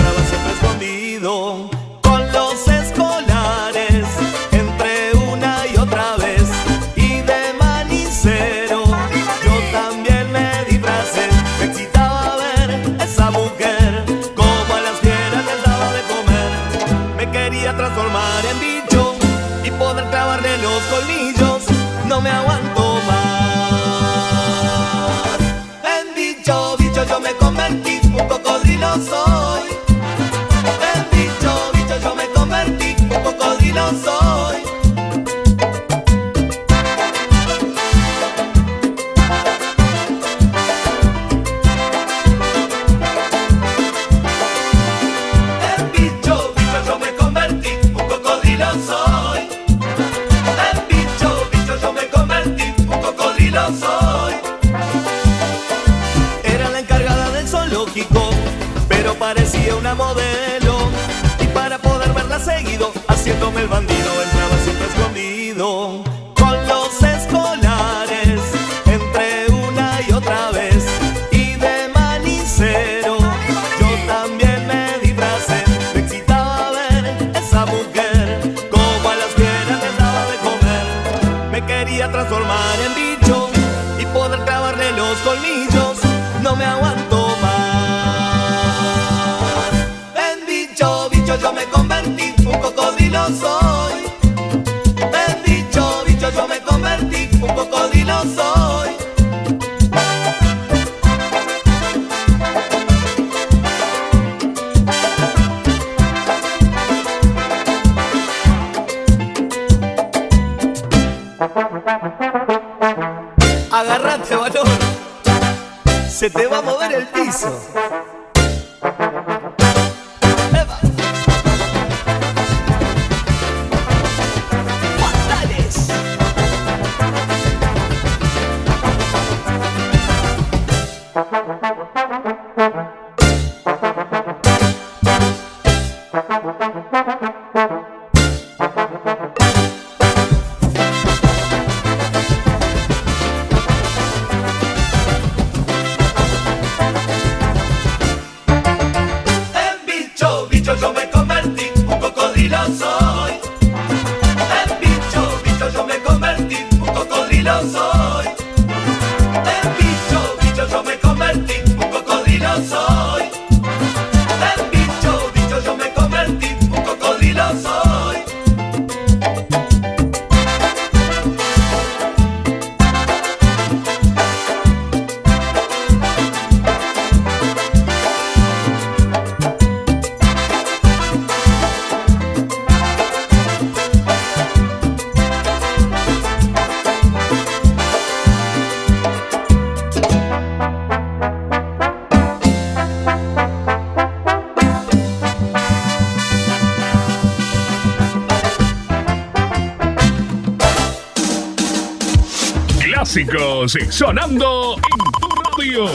clásicos 203.02 203.76
sonando 203.90 204.76
en 204.76 205.20
tu 205.20 205.28
radio. 205.42 205.86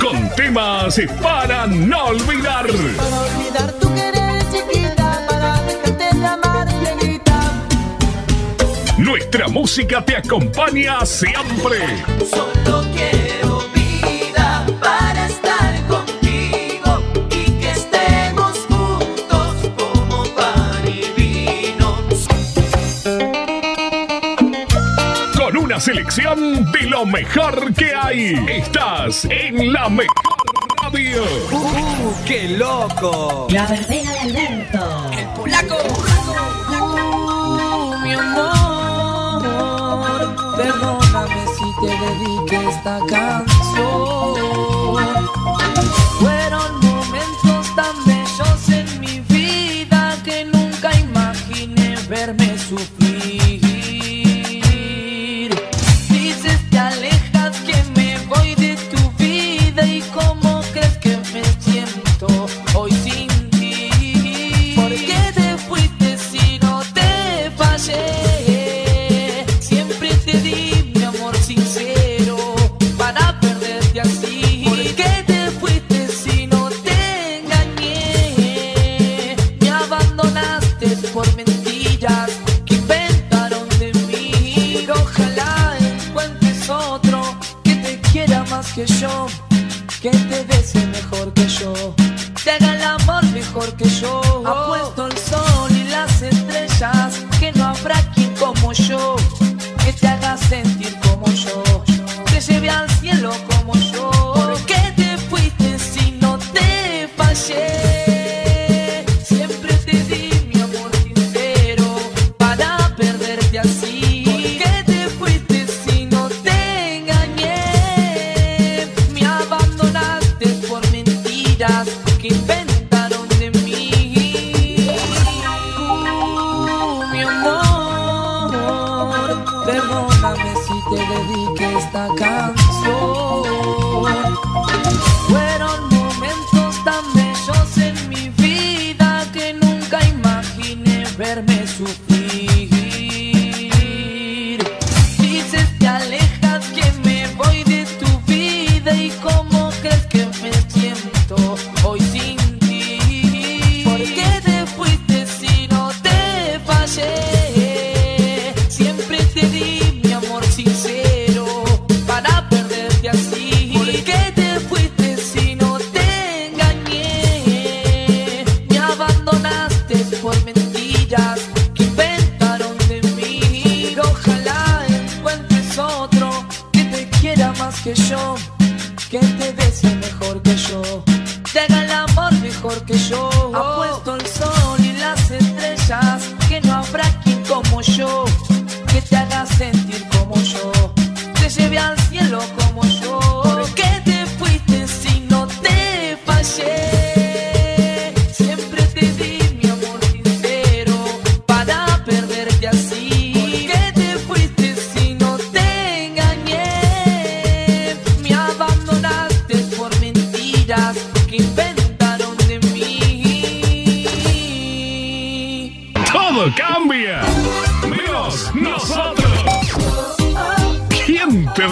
Con 0.00 0.30
temas 0.36 1.00
para 1.20 1.66
no 1.66 2.04
olvidar. 2.04 2.66
Nuestra 8.96 9.48
música 9.48 10.04
te 10.04 10.16
acompaña 10.18 11.04
siempre. 11.04 11.80
Solo 12.30 12.84
quiero. 12.94 13.19
selección 25.80 26.70
de 26.72 26.82
lo 26.82 27.06
mejor 27.06 27.72
que 27.72 27.94
hay. 27.94 28.34
Estás 28.48 29.24
en 29.24 29.72
la 29.72 29.88
mejor 29.88 30.14
radio. 30.82 31.22
Uh, 31.50 32.12
qué 32.26 32.48
loco! 32.48 33.46
La 33.50 33.66
verbena 33.66 34.12
de 34.12 34.18
Alberto. 34.18 35.10
El 35.12 35.26
polaco. 35.28 35.78
Uh, 36.68 37.98
mi 38.02 38.12
amor, 38.12 39.42
perdóname 40.56 41.46
si 41.56 41.64
te 41.80 41.92
dediqué 41.96 42.68
esta 42.68 42.98
canción. 43.08 43.49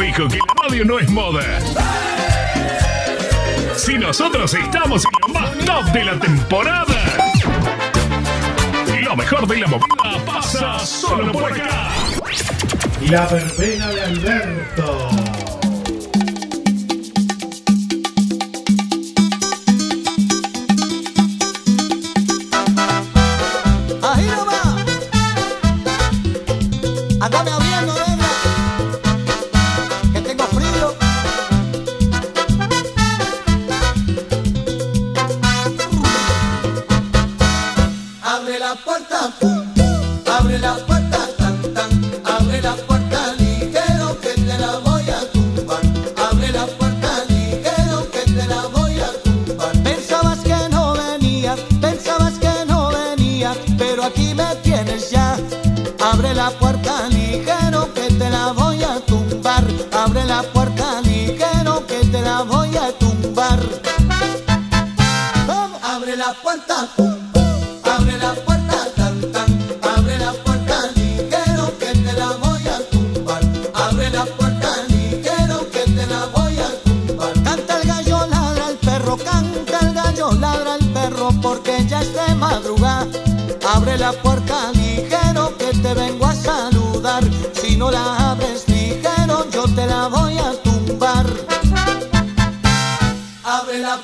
dijo 0.09 0.27
que 0.27 0.39
la 0.39 0.63
radio 0.63 0.85
no 0.87 0.99
es 0.99 1.11
moda. 1.11 1.43
Si 3.77 3.99
nosotros 3.99 4.55
estamos 4.55 5.05
en 5.05 5.11
lo 5.21 5.41
más 5.41 5.59
top 5.67 5.85
de 5.93 6.05
la 6.05 6.19
temporada. 6.19 6.97
Lo 9.03 9.17
mejor 9.17 9.47
de 9.47 9.59
la 9.59 9.67
movida 9.67 10.25
pasa 10.25 10.79
solo 10.79 11.31
por 11.31 11.53
acá. 11.53 11.91
La 13.03 13.27
verbena 13.27 13.89
de 13.89 14.03
Alberto. 14.03 15.11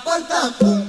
puerta. 0.03 0.84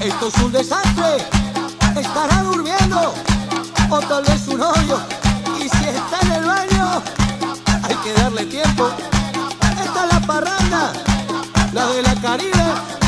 Esto 0.00 0.28
es 0.28 0.34
un 0.42 0.52
desastre. 0.52 1.16
Estará 1.98 2.42
durmiendo 2.42 3.14
o 3.88 3.98
tal 4.00 4.22
vez 4.24 4.46
un 4.48 4.60
hoyo. 4.60 4.98
Y 5.58 5.68
si 5.68 5.84
está 5.84 6.18
en 6.22 6.32
el 6.32 6.44
baño, 6.44 7.02
hay 7.82 7.94
que 7.96 8.12
darle 8.12 8.44
tiempo. 8.44 8.90
Esta 9.82 10.04
es 10.04 10.12
la 10.12 10.20
parranda, 10.20 10.92
la 11.72 11.86
de 11.86 12.02
la 12.02 12.14
Caribe. 12.16 12.64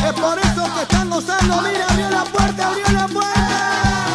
Es 0.07 0.13
por 0.15 0.39
eso 0.39 0.65
que 0.75 0.83
están 0.83 1.11
gozando. 1.11 1.61
Mira, 1.61 1.87
abrió 1.91 2.11
la 2.11 2.25
puerta, 2.25 2.69
abrió 2.69 2.89
la 2.93 3.09
puerta. 3.09 4.12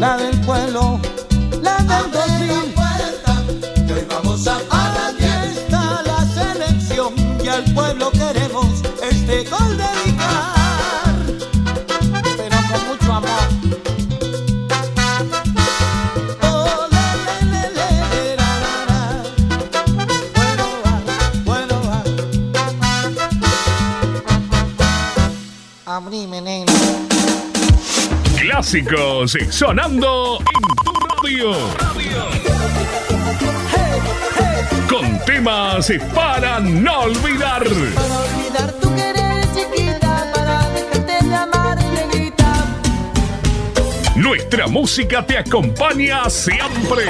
la 0.00 0.16
de 0.16 0.29
sonando 29.50 30.38
en 30.38 30.84
tu 30.84 30.92
radio. 30.92 31.52
Con 34.88 35.18
temas 35.24 35.92
para 36.14 36.60
no 36.60 37.00
olvidar. 37.00 37.64
Nuestra 44.14 44.68
música 44.68 45.26
te 45.26 45.38
acompaña 45.38 46.30
siempre. 46.30 47.06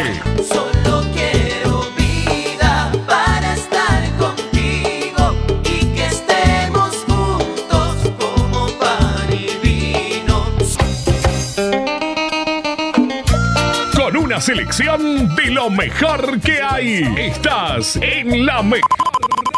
selección 14.41 15.35
de 15.35 15.51
lo 15.51 15.69
mejor 15.71 16.41
que 16.41 16.61
hay. 16.63 17.03
Estás 17.19 17.97
en 17.97 18.47
la 18.47 18.63
mejor 18.63 18.89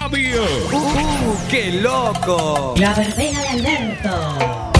radio. 0.00 0.42
¡Uh, 0.72 1.36
qué 1.48 1.80
loco! 1.80 2.74
La 2.76 2.92
verbena 2.94 3.40
de 3.42 3.48
Alberto. 3.48 4.71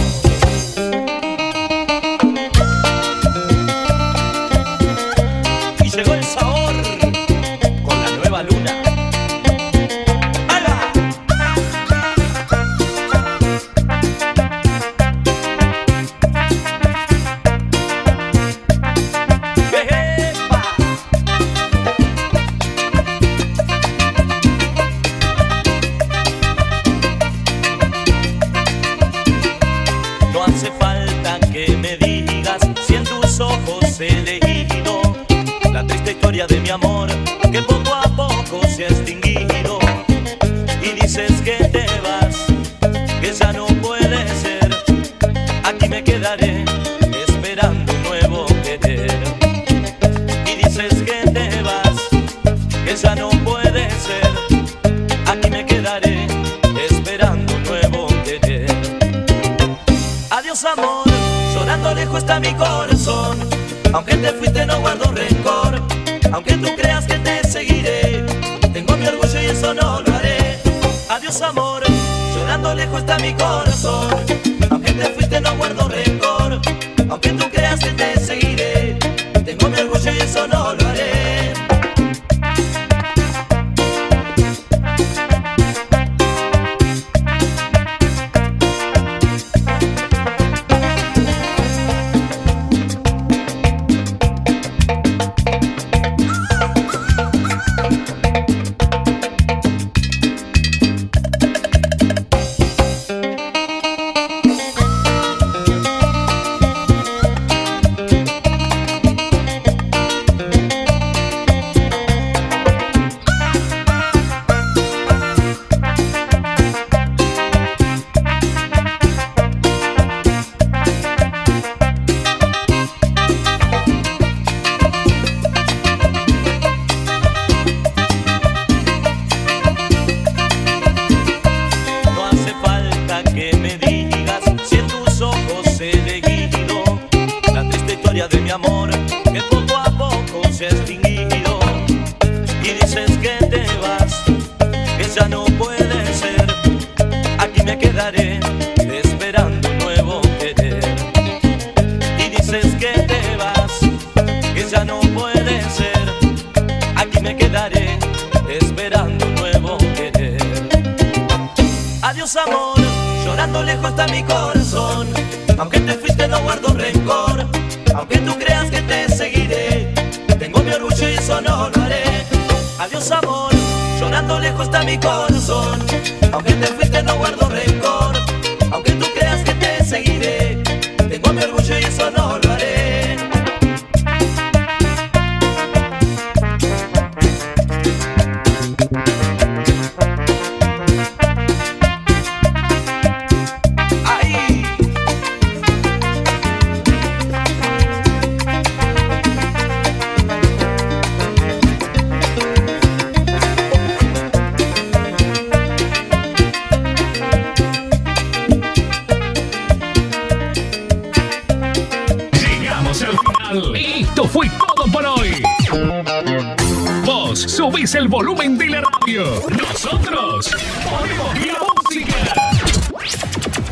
Subís 217.73 217.95
el 217.95 218.07
volumen 218.07 218.57
de 218.57 218.67
la 218.67 218.81
radio. 218.81 219.23
Nosotros 219.49 220.55
ponemos 220.85 221.47
la 221.47 221.57
música. 221.73 222.17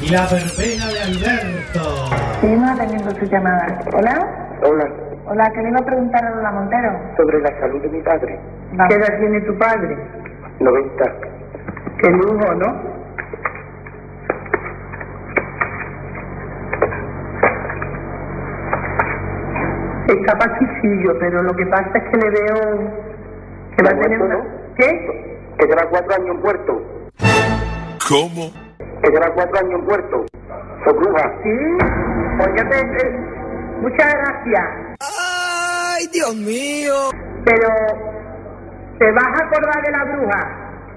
La 0.09 0.25
verbena 0.27 0.87
de 0.87 1.01
Alberto. 1.01 2.09
Seguimos 2.41 2.71
atendiendo 2.71 3.11
su 3.11 3.25
llamada. 3.25 3.79
¿Hola? 3.93 4.57
Hola, 4.63 4.89
Hola, 5.27 5.51
que 5.53 5.61
le 5.61 5.69
iba 5.69 5.79
a 5.79 5.85
preguntar 5.85 6.25
a 6.25 6.31
Lola 6.31 6.51
Montero. 6.51 6.99
sobre 7.15 7.41
la 7.41 7.59
salud 7.59 7.81
de 7.81 7.89
mi 7.89 8.01
padre. 8.01 8.39
¿Qué 8.89 8.95
edad 8.95 9.19
tiene 9.19 9.41
tu 9.41 9.57
padre? 9.59 9.97
90. 10.59 11.05
Qué 12.01 12.09
lujo, 12.09 12.53
¿no? 12.55 13.01
Está 20.07 20.37
paquicillo, 20.37 21.17
pero 21.19 21.43
lo 21.43 21.55
que 21.55 21.65
pasa 21.67 21.91
es 21.95 22.03
que 22.03 22.17
le 22.17 22.29
veo 22.31 23.10
que 23.81 23.93
va 23.93 23.97
a 23.97 24.01
tener 24.01 24.21
una... 24.21 24.37
¿Qué? 24.77 25.45
Que 25.57 25.65
lleva 25.65 25.89
cuatro 25.89 26.15
años 26.15 26.35
en 26.35 26.41
puerto. 26.41 26.81
¿Cómo? 28.07 28.51
Que 29.01 29.09
lleva 29.09 29.33
cuatro 29.33 29.59
años 29.59 29.79
en 29.79 29.85
puerto. 29.85 30.25
Soy 30.85 30.93
bruja. 30.93 31.31
Sí. 31.43 31.49
Pues 32.37 32.49
ya 32.57 32.69
te... 32.69 32.79
eh, 32.79 33.19
muchas 33.81 34.13
gracias. 34.13 34.63
¡Ay, 34.99 36.07
Dios 36.13 36.35
mío! 36.35 36.93
Pero 37.43 37.67
te 38.99 39.11
vas 39.11 39.25
a 39.25 39.45
acordar 39.45 39.83
de 39.83 39.91
la 39.91 40.03
bruja, 40.05 40.39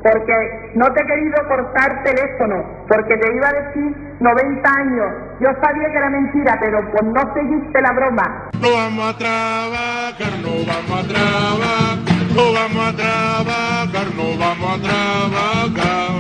porque 0.03 0.71
no 0.75 0.93
te 0.93 1.03
he 1.03 1.07
querido 1.07 1.49
cortar 1.49 2.05
teléfono, 2.05 2.85
porque 2.87 3.17
te 3.17 3.35
iba 3.35 3.49
a 3.49 3.53
decir 3.53 3.97
90 4.21 4.71
años. 4.71 5.07
Yo 5.41 5.49
sabía 5.63 5.91
que 5.91 5.97
era 5.97 6.11
mentira, 6.11 6.59
pero 6.61 6.81
pues 6.93 7.03
no 7.05 7.35
seguiste 7.35 7.81
la 7.81 7.93
broma. 7.93 8.51
No 8.61 8.73
vamos 8.73 9.15
a 9.15 9.19
trabajar, 9.19 10.39
no 10.43 10.51
vamos 10.67 11.05
a 11.05 11.09
trabajar, 11.09 12.14
no 12.35 12.53
vamos 12.53 12.89
a 12.89 12.97
trabajar, 12.97 14.07
no 14.17 14.27
vamos 14.37 14.71
a 14.75 14.83
trabajar. 14.83 16.15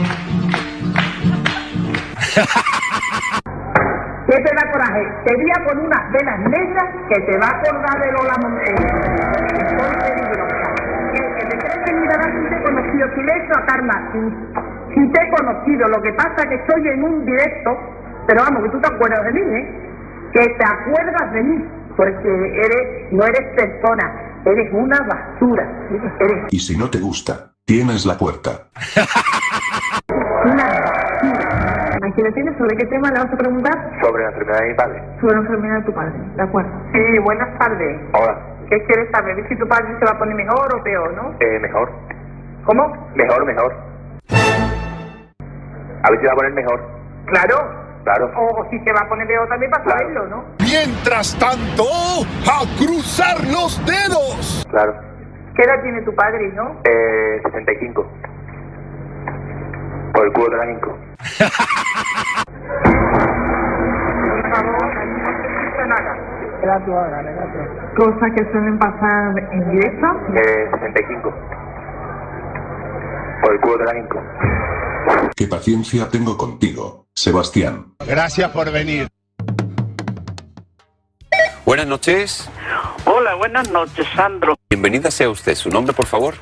¿Qué 4.27 4.37
te 4.41 4.55
da 4.55 4.73
coraje? 4.73 5.03
Te 5.25 5.35
voy 5.35 5.51
a 5.51 5.65
poner 5.65 5.85
unas 5.85 6.13
velas 6.13 6.39
negras 6.41 6.89
que 7.09 7.21
te 7.21 7.39
va 7.39 7.47
a 7.47 7.51
acordar 7.51 8.01
de 8.01 8.13
Lola 8.13 8.37
Montero. 8.43 8.77
Estoy. 9.59 9.95
El 11.15 11.35
que 11.35 11.45
te 11.47 11.59
crees 11.59 11.79
que 11.85 11.93
mirarás 11.93 12.31
si 12.33 12.49
te 12.49 12.57
he 12.57 12.63
conocido, 12.63 13.09
si 13.15 13.23
le 13.23 13.33
he 13.33 13.49
Karma, 13.67 14.11
si, 14.13 14.19
si 14.95 15.13
te 15.13 15.23
he 15.23 15.31
conocido, 15.31 15.89
lo 15.89 16.03
que 16.03 16.13
pasa 16.13 16.35
es 16.43 16.47
que 16.49 16.55
estoy 16.55 16.89
en 16.89 17.05
un 17.05 17.25
directo, 17.25 17.79
pero 18.27 18.43
vamos, 18.45 18.63
que 18.65 18.71
tú 18.71 18.81
te 18.81 18.89
acuerdas 18.89 19.25
de 19.25 19.33
mí, 19.33 19.41
¿eh? 19.41 19.69
Que 20.33 20.49
te 20.49 20.65
acuerdas 20.65 21.33
de 21.33 21.43
mí, 21.43 21.65
porque 21.97 22.29
eres, 22.29 23.13
no 23.13 23.25
eres 23.25 23.47
persona, 23.55 24.34
eres 24.47 24.73
una 24.73 24.99
basura. 25.07 25.65
Eres 26.21 26.45
Y 26.51 26.59
si 26.59 26.77
no 26.77 26.89
te 26.91 26.99
gusta, 26.99 27.53
tienes 27.65 28.05
la 28.07 28.17
puerta. 28.17 28.51
una 30.45 30.65
basura. 30.65 32.31
Tienes, 32.35 32.57
¿sobre 32.59 32.77
qué 32.77 32.85
tema 32.87 33.09
le 33.11 33.19
vas 33.25 33.33
a 33.33 33.37
preguntar? 33.37 33.91
Sobre 34.03 34.23
la 34.25 34.29
enfermedad 34.31 34.61
de 34.61 34.69
mi 34.69 34.75
padre. 34.75 35.03
Sobre 35.21 35.35
la 35.35 35.41
enfermedad 35.41 35.77
de 35.79 35.83
tu 35.85 35.93
padre, 35.95 36.13
¿de 36.37 36.43
acuerdo? 36.43 36.71
Sí, 36.93 37.19
buenas 37.25 37.59
tardes. 37.59 38.01
Hola. 38.13 38.39
¿Qué 38.69 38.83
quieres 38.87 39.11
saber? 39.11 39.37
¿Si 39.49 39.57
tu 39.59 39.67
padre 39.69 39.87
se 39.99 40.05
va 40.05 40.13
a 40.13 40.19
poner 40.19 40.35
mejor 40.35 40.75
o 40.75 40.83
peor, 40.83 41.15
no? 41.15 41.35
Eh, 41.41 41.59
mejor. 41.61 41.91
¿Cómo? 42.65 43.11
Mejor, 43.15 43.45
mejor. 43.47 43.75
A 46.03 46.11
ver 46.11 46.21
si 46.21 46.27
va 46.27 46.33
a 46.33 46.37
poner 46.37 46.53
mejor. 46.53 46.81
Claro. 47.27 47.84
Claro. 48.05 48.31
O, 48.37 48.61
o 48.61 48.71
si 48.71 48.79
se 48.81 48.93
va 48.93 49.01
a 49.01 49.09
poner 49.09 49.27
peor 49.27 49.49
también 49.49 49.71
para 49.71 49.85
saberlo, 49.85 50.27
¿no? 50.27 50.45
Mientras 50.61 51.35
tanto, 51.39 51.85
a 52.47 52.65
cruzar 52.79 53.43
los 53.51 53.81
dedos. 53.87 54.67
Claro. 54.71 54.95
¿Qué 55.57 55.63
edad 55.63 55.83
tiene 55.83 56.03
tu 56.03 56.15
padre, 56.15 56.53
no? 56.55 56.81
Eh, 56.85 57.41
65. 57.45 58.07
Por 60.13 60.27
el 60.27 60.33
culo 60.33 60.51
de 60.51 60.57
la 60.57 60.67
Ninco. 60.67 60.99
Por 64.35 64.51
favor, 64.55 64.95
no 65.77 65.87
nada. 65.87 66.17
Era 66.63 66.85
tu 66.85 66.93
Cosas 67.97 68.33
que 68.35 68.45
suelen 68.51 68.79
pasar 68.79 69.39
en 69.53 69.71
directo. 69.71 70.07
Eh, 70.35 70.69
65. 70.73 71.33
Por 73.43 73.53
el 73.53 73.61
culo 73.61 73.79
de 73.79 73.85
la 73.85 73.93
Ninco. 73.93 74.21
¿Qué 75.37 75.47
paciencia 75.47 76.09
tengo 76.11 76.37
contigo, 76.37 77.04
Sebastián? 77.15 77.95
Gracias 78.01 78.51
por 78.51 78.71
venir. 78.71 79.09
Buenas 81.65 81.87
noches. 81.87 82.51
Hola, 83.07 83.35
buenas 83.37 83.71
noches, 83.71 84.07
Sandro. 84.15 84.57
Bienvenida 84.69 85.11
sea 85.11 85.31
usted. 85.31 85.55
¿Su 85.55 85.71
nombre, 85.71 85.95
por 85.95 86.07
favor? 86.07 86.35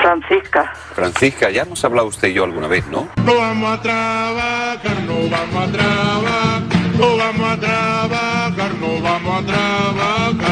Francisca. 0.00 0.72
Francisca, 0.94 1.50
ya 1.50 1.62
hemos 1.62 1.84
hablado 1.84 2.06
usted 2.08 2.28
y 2.28 2.34
yo 2.34 2.44
alguna 2.44 2.68
vez, 2.68 2.86
¿no? 2.86 3.08
No 3.24 3.34
vamos 3.34 3.78
a 3.78 3.82
trabajar, 3.82 5.00
no 5.06 5.28
vamos 5.28 5.68
a 5.68 5.72
trabajar, 5.72 6.62
no 6.96 7.16
vamos 7.16 7.50
a 7.50 7.60
trabajar, 7.60 8.74
no 8.80 9.02
vamos 9.02 9.42
a 9.42 9.46
trabajar. 9.46 10.49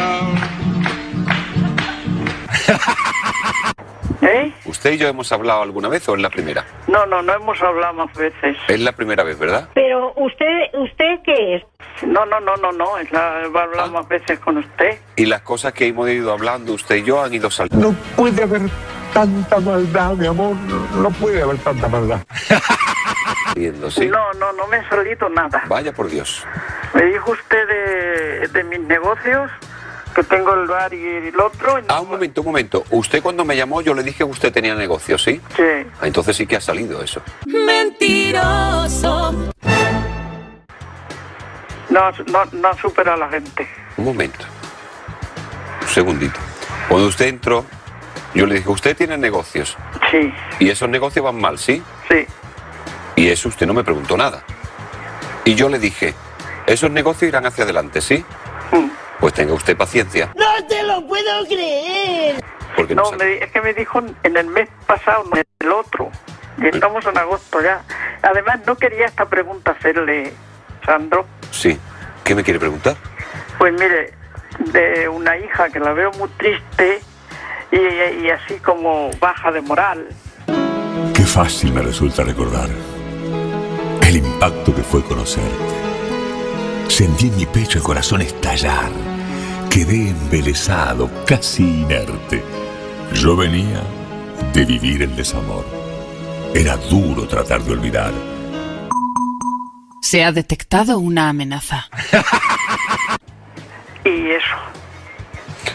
¿Eh? 4.20 4.52
¿Usted 4.64 4.92
y 4.92 4.98
yo 4.98 5.08
hemos 5.08 5.30
hablado 5.30 5.62
alguna 5.62 5.88
vez 5.88 6.08
o 6.08 6.14
es 6.14 6.20
la 6.20 6.30
primera? 6.30 6.64
No, 6.88 7.06
no, 7.06 7.22
no 7.22 7.32
hemos 7.34 7.60
hablado 7.62 7.94
más 7.94 8.12
veces. 8.14 8.56
Es 8.66 8.80
la 8.80 8.92
primera 8.92 9.22
vez, 9.22 9.38
¿verdad? 9.38 9.68
Pero, 9.74 10.12
¿usted 10.16 10.46
usted 10.74 11.20
qué 11.24 11.56
es? 11.56 11.62
No, 12.02 12.26
no, 12.26 12.40
no, 12.40 12.56
no, 12.56 12.72
no. 12.72 12.98
Es 12.98 13.10
la, 13.12 13.42
he 13.42 13.46
hablado 13.46 13.90
más 13.92 14.08
veces 14.08 14.38
con 14.40 14.58
usted. 14.58 14.98
Y 15.16 15.26
las 15.26 15.42
cosas 15.42 15.72
que 15.72 15.86
hemos 15.86 16.08
ido 16.08 16.32
hablando 16.32 16.72
usted 16.72 16.96
y 16.96 17.04
yo 17.04 17.22
han 17.22 17.32
ido 17.32 17.50
saliendo. 17.50 17.92
No 17.92 17.96
puede 18.16 18.42
haber 18.42 18.62
tanta 19.14 19.60
maldad, 19.60 20.12
mi 20.14 20.26
amor. 20.26 20.56
No 20.96 21.10
puede 21.10 21.42
haber 21.42 21.58
tanta 21.58 21.88
maldad. 21.88 22.20
¿sí? 23.90 24.06
No, 24.06 24.32
no, 24.34 24.52
no 24.52 24.66
me 24.68 24.76
ha 24.76 24.88
salido 24.88 25.28
nada. 25.28 25.62
Vaya 25.68 25.92
por 25.92 26.08
Dios. 26.08 26.44
Me 26.94 27.04
dijo 27.04 27.32
usted 27.32 27.66
de, 27.68 28.48
de 28.48 28.64
mis 28.64 28.80
negocios, 28.80 29.50
que 30.18 30.24
tengo 30.24 30.52
el 30.54 30.66
bar 30.66 30.92
y 30.92 31.04
el 31.28 31.38
otro. 31.40 31.78
y 31.78 31.82
no- 31.82 31.88
Ah, 31.88 32.00
un 32.00 32.08
momento, 32.10 32.40
un 32.40 32.46
momento. 32.48 32.84
Usted 32.90 33.22
cuando 33.22 33.44
me 33.44 33.56
llamó 33.56 33.80
yo 33.82 33.94
le 33.94 34.02
dije 34.02 34.18
que 34.18 34.24
usted 34.24 34.52
tenía 34.52 34.74
negocio, 34.74 35.16
¿sí? 35.16 35.40
Sí. 35.56 35.62
Ah, 36.00 36.06
Entonces 36.06 36.36
sí 36.36 36.46
que 36.46 36.56
ha 36.56 36.60
salido 36.60 37.00
eso. 37.02 37.22
Mentiroso. 37.46 39.32
No, 41.90 42.10
no, 42.10 42.44
no 42.52 42.74
supera 42.78 43.14
a 43.14 43.16
la 43.16 43.28
gente. 43.28 43.68
Un 43.96 44.04
momento. 44.06 44.44
Un 45.82 45.88
segundito. 45.88 46.38
Cuando 46.88 47.06
usted 47.08 47.26
entró, 47.26 47.64
yo 48.34 48.44
le 48.46 48.56
dije, 48.56 48.68
usted 48.68 48.96
tiene 48.96 49.16
negocios. 49.16 49.76
Sí. 50.10 50.32
Y 50.58 50.68
esos 50.70 50.88
negocios 50.88 51.24
van 51.24 51.40
mal, 51.40 51.58
¿sí? 51.58 51.82
Sí. 52.10 52.26
Y 53.16 53.28
eso 53.28 53.48
usted 53.48 53.66
no 53.66 53.74
me 53.74 53.84
preguntó 53.84 54.16
nada. 54.16 54.42
Y 55.44 55.54
yo 55.54 55.68
le 55.68 55.78
dije, 55.78 56.14
esos 56.66 56.90
negocios 56.90 57.28
irán 57.28 57.46
hacia 57.46 57.64
adelante, 57.64 58.00
¿sí? 58.00 58.24
Mm. 58.72 58.88
Pues 59.20 59.34
tenga 59.34 59.52
usted 59.52 59.76
paciencia, 59.76 60.32
¡No 60.36 60.66
te 60.66 60.82
lo 60.84 61.06
puedo 61.06 61.46
creer! 61.46 62.42
porque 62.76 62.94
no, 62.94 63.10
me, 63.12 63.38
es 63.38 63.50
que 63.50 63.60
me 63.60 63.74
dijo 63.74 64.00
en 64.22 64.36
el 64.36 64.46
mes 64.46 64.68
pasado, 64.86 65.24
no 65.24 65.36
en 65.36 65.44
el 65.58 65.72
otro. 65.72 66.10
Y 66.58 66.66
estamos 66.66 67.04
en 67.06 67.18
agosto 67.18 67.60
ya. 67.60 67.82
Además, 68.22 68.60
no 68.66 68.76
quería 68.76 69.06
esta 69.06 69.24
pregunta 69.26 69.72
hacerle, 69.72 70.32
Sandro. 70.86 71.26
Sí. 71.50 71.76
¿Qué 72.22 72.36
me 72.36 72.44
quiere 72.44 72.60
preguntar? 72.60 72.96
Pues 73.58 73.72
mire, 73.72 74.12
de 74.72 75.08
una 75.08 75.36
hija 75.36 75.70
que 75.70 75.80
la 75.80 75.92
veo 75.92 76.12
muy 76.12 76.28
triste 76.30 77.00
y, 77.72 78.24
y 78.24 78.30
así 78.30 78.54
como 78.60 79.10
baja 79.18 79.50
de 79.50 79.60
moral. 79.60 80.06
Qué 81.14 81.22
fácil 81.22 81.72
me 81.72 81.82
resulta 81.82 82.22
recordar 82.22 82.68
el 84.06 84.16
impacto 84.16 84.74
que 84.74 84.82
fue 84.82 85.02
conocerte. 85.02 85.97
Sentí 86.98 87.28
en 87.28 87.36
mi 87.36 87.46
pecho 87.46 87.78
el 87.78 87.84
corazón 87.84 88.22
estallar. 88.22 88.90
Quedé 89.70 90.08
embelesado, 90.08 91.08
casi 91.24 91.62
inerte. 91.62 92.42
Yo 93.14 93.36
venía 93.36 93.84
de 94.52 94.64
vivir 94.64 95.02
el 95.02 95.14
desamor. 95.14 95.64
Era 96.56 96.76
duro 96.76 97.28
tratar 97.28 97.62
de 97.62 97.70
olvidar. 97.70 98.12
Se 100.02 100.24
ha 100.24 100.32
detectado 100.32 100.98
una 100.98 101.28
amenaza. 101.28 101.88
Y 104.04 104.30
eso. 104.30 104.56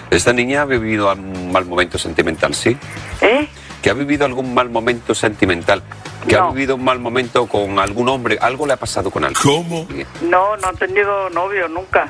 Esta 0.10 0.34
niña 0.34 0.64
ha 0.64 0.66
vivido 0.66 1.14
un 1.14 1.54
mal 1.54 1.64
momento 1.64 1.98
sentimental, 1.98 2.54
¿sí? 2.54 2.76
¿Eh? 3.22 3.48
Que 3.84 3.90
ha 3.90 3.94
vivido 3.94 4.26
algún 4.26 4.54
mal 4.54 4.70
momento 4.70 5.14
sentimental. 5.14 5.84
Que 6.28 6.38
ha 6.38 6.50
vivido 6.50 6.76
un 6.76 6.84
mal 6.86 7.00
momento 7.00 7.46
con 7.48 7.78
algún 7.80 8.08
hombre. 8.08 8.38
Algo 8.40 8.66
le 8.66 8.74
ha 8.74 8.78
pasado 8.78 9.12
con 9.12 9.26
alguien. 9.26 9.44
¿Cómo? 9.44 9.86
No, 10.22 10.56
no 10.56 10.68
ha 10.70 10.74
tenido 10.74 11.30
novio 11.30 11.68
nunca. 11.68 12.08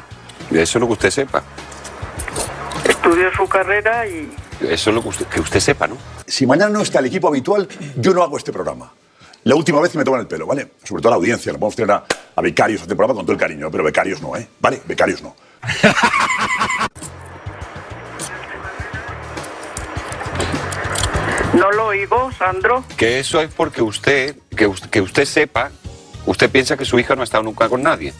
Eso 0.51 0.77
es 0.77 0.81
lo 0.81 0.85
que 0.85 0.93
usted 0.93 1.09
sepa. 1.09 1.43
Estudió 2.85 3.33
su 3.35 3.47
carrera 3.47 4.05
y 4.07 4.31
Eso 4.61 4.89
es 4.91 4.95
lo 4.95 5.01
que 5.01 5.07
usted, 5.09 5.25
que 5.25 5.39
usted 5.41 5.59
sepa, 5.59 5.87
¿no? 5.87 5.97
Si 6.27 6.45
mañana 6.45 6.69
no 6.69 6.81
está 6.81 6.99
el 6.99 7.07
equipo 7.07 7.27
habitual, 7.27 7.67
yo 7.97 8.13
no 8.13 8.21
hago 8.21 8.37
este 8.37 8.53
programa. 8.53 8.91
La 9.45 9.55
última 9.55 9.81
vez 9.81 9.91
que 9.91 9.97
me 9.97 10.03
toman 10.03 10.21
el 10.21 10.27
pelo, 10.27 10.45
¿vale? 10.45 10.73
Sobre 10.83 11.01
todo 11.01 11.09
a 11.09 11.15
la 11.15 11.17
audiencia, 11.17 11.51
no 11.51 11.57
podemos 11.59 11.75
tener 11.75 11.91
a, 11.91 12.03
a 12.35 12.41
becarios 12.41 12.81
a 12.81 12.83
este 12.83 12.95
programa 12.95 13.17
con 13.17 13.25
todo 13.25 13.33
el 13.33 13.39
cariño, 13.39 13.71
pero 13.71 13.83
becarios 13.83 14.21
no, 14.21 14.35
¿eh? 14.37 14.47
¿Vale? 14.59 14.79
Becarios 14.85 15.23
no. 15.23 15.35
lo 21.73 21.87
oigo, 21.87 22.31
Sandro. 22.37 22.83
Que 22.97 23.19
eso 23.19 23.41
es 23.41 23.53
porque 23.53 23.81
usted, 23.81 24.35
que, 24.55 24.71
que 24.91 25.01
usted 25.01 25.25
sepa, 25.25 25.71
usted 26.25 26.49
piensa 26.49 26.77
que 26.77 26.85
su 26.85 26.99
hija 26.99 27.15
no 27.15 27.21
ha 27.21 27.23
estado 27.25 27.43
nunca 27.43 27.69
con 27.69 27.83
nadie. 27.83 28.13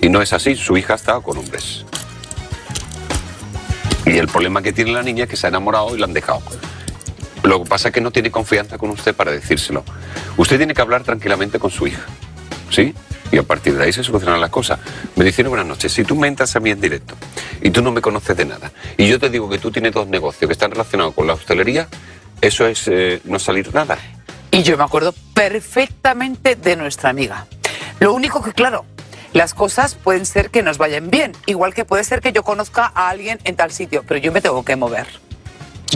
Y 0.00 0.08
no 0.08 0.20
es 0.20 0.32
así, 0.32 0.56
su 0.56 0.76
hija 0.76 0.94
ha 0.94 0.96
estado 0.96 1.22
con 1.22 1.38
hombres. 1.38 1.84
Y 4.04 4.18
el 4.18 4.26
problema 4.26 4.62
que 4.62 4.72
tiene 4.72 4.92
la 4.92 5.02
niña 5.02 5.24
es 5.24 5.30
que 5.30 5.36
se 5.36 5.46
ha 5.46 5.48
enamorado 5.48 5.94
y 5.94 5.98
la 5.98 6.06
han 6.06 6.12
dejado. 6.12 6.42
Lo 7.44 7.62
que 7.62 7.68
pasa 7.68 7.88
es 7.88 7.94
que 7.94 8.00
no 8.00 8.10
tiene 8.10 8.30
confianza 8.30 8.78
con 8.78 8.90
usted 8.90 9.14
para 9.14 9.32
decírselo. 9.32 9.84
Usted 10.36 10.58
tiene 10.58 10.74
que 10.74 10.82
hablar 10.82 11.02
tranquilamente 11.02 11.58
con 11.58 11.70
su 11.70 11.86
hija. 11.86 12.02
¿Sí? 12.70 12.94
Y 13.30 13.38
a 13.38 13.42
partir 13.42 13.74
de 13.74 13.84
ahí 13.84 13.92
se 13.92 14.04
solucionan 14.04 14.40
las 14.40 14.50
cosas. 14.50 14.78
Me 15.16 15.24
dicen 15.24 15.48
buenas 15.48 15.66
noches. 15.66 15.92
Si 15.92 16.04
tú 16.04 16.16
me 16.16 16.28
entras 16.28 16.54
a 16.54 16.60
mí 16.60 16.70
en 16.70 16.80
directo 16.80 17.14
y 17.60 17.70
tú 17.70 17.82
no 17.82 17.90
me 17.90 18.00
conoces 18.00 18.36
de 18.36 18.44
nada, 18.44 18.72
y 18.96 19.08
yo 19.08 19.18
te 19.18 19.30
digo 19.30 19.48
que 19.48 19.58
tú 19.58 19.70
tienes 19.70 19.92
dos 19.92 20.06
negocios 20.06 20.48
que 20.48 20.52
están 20.52 20.70
relacionados 20.70 21.14
con 21.14 21.26
la 21.26 21.34
hostelería, 21.34 21.88
eso 22.42 22.66
es 22.66 22.86
eh, 22.88 23.20
no 23.24 23.38
salir 23.38 23.72
nada. 23.72 23.96
Y 24.50 24.62
yo 24.64 24.76
me 24.76 24.84
acuerdo 24.84 25.14
perfectamente 25.32 26.56
de 26.56 26.76
nuestra 26.76 27.08
amiga. 27.08 27.46
Lo 28.00 28.12
único 28.12 28.42
que, 28.42 28.52
claro, 28.52 28.84
las 29.32 29.54
cosas 29.54 29.94
pueden 29.94 30.26
ser 30.26 30.50
que 30.50 30.62
nos 30.62 30.76
vayan 30.76 31.08
bien, 31.08 31.32
igual 31.46 31.72
que 31.72 31.86
puede 31.86 32.04
ser 32.04 32.20
que 32.20 32.32
yo 32.32 32.42
conozca 32.42 32.92
a 32.94 33.08
alguien 33.08 33.38
en 33.44 33.56
tal 33.56 33.70
sitio, 33.70 34.04
pero 34.06 34.18
yo 34.18 34.32
me 34.32 34.42
tengo 34.42 34.62
que 34.64 34.76
mover. 34.76 35.06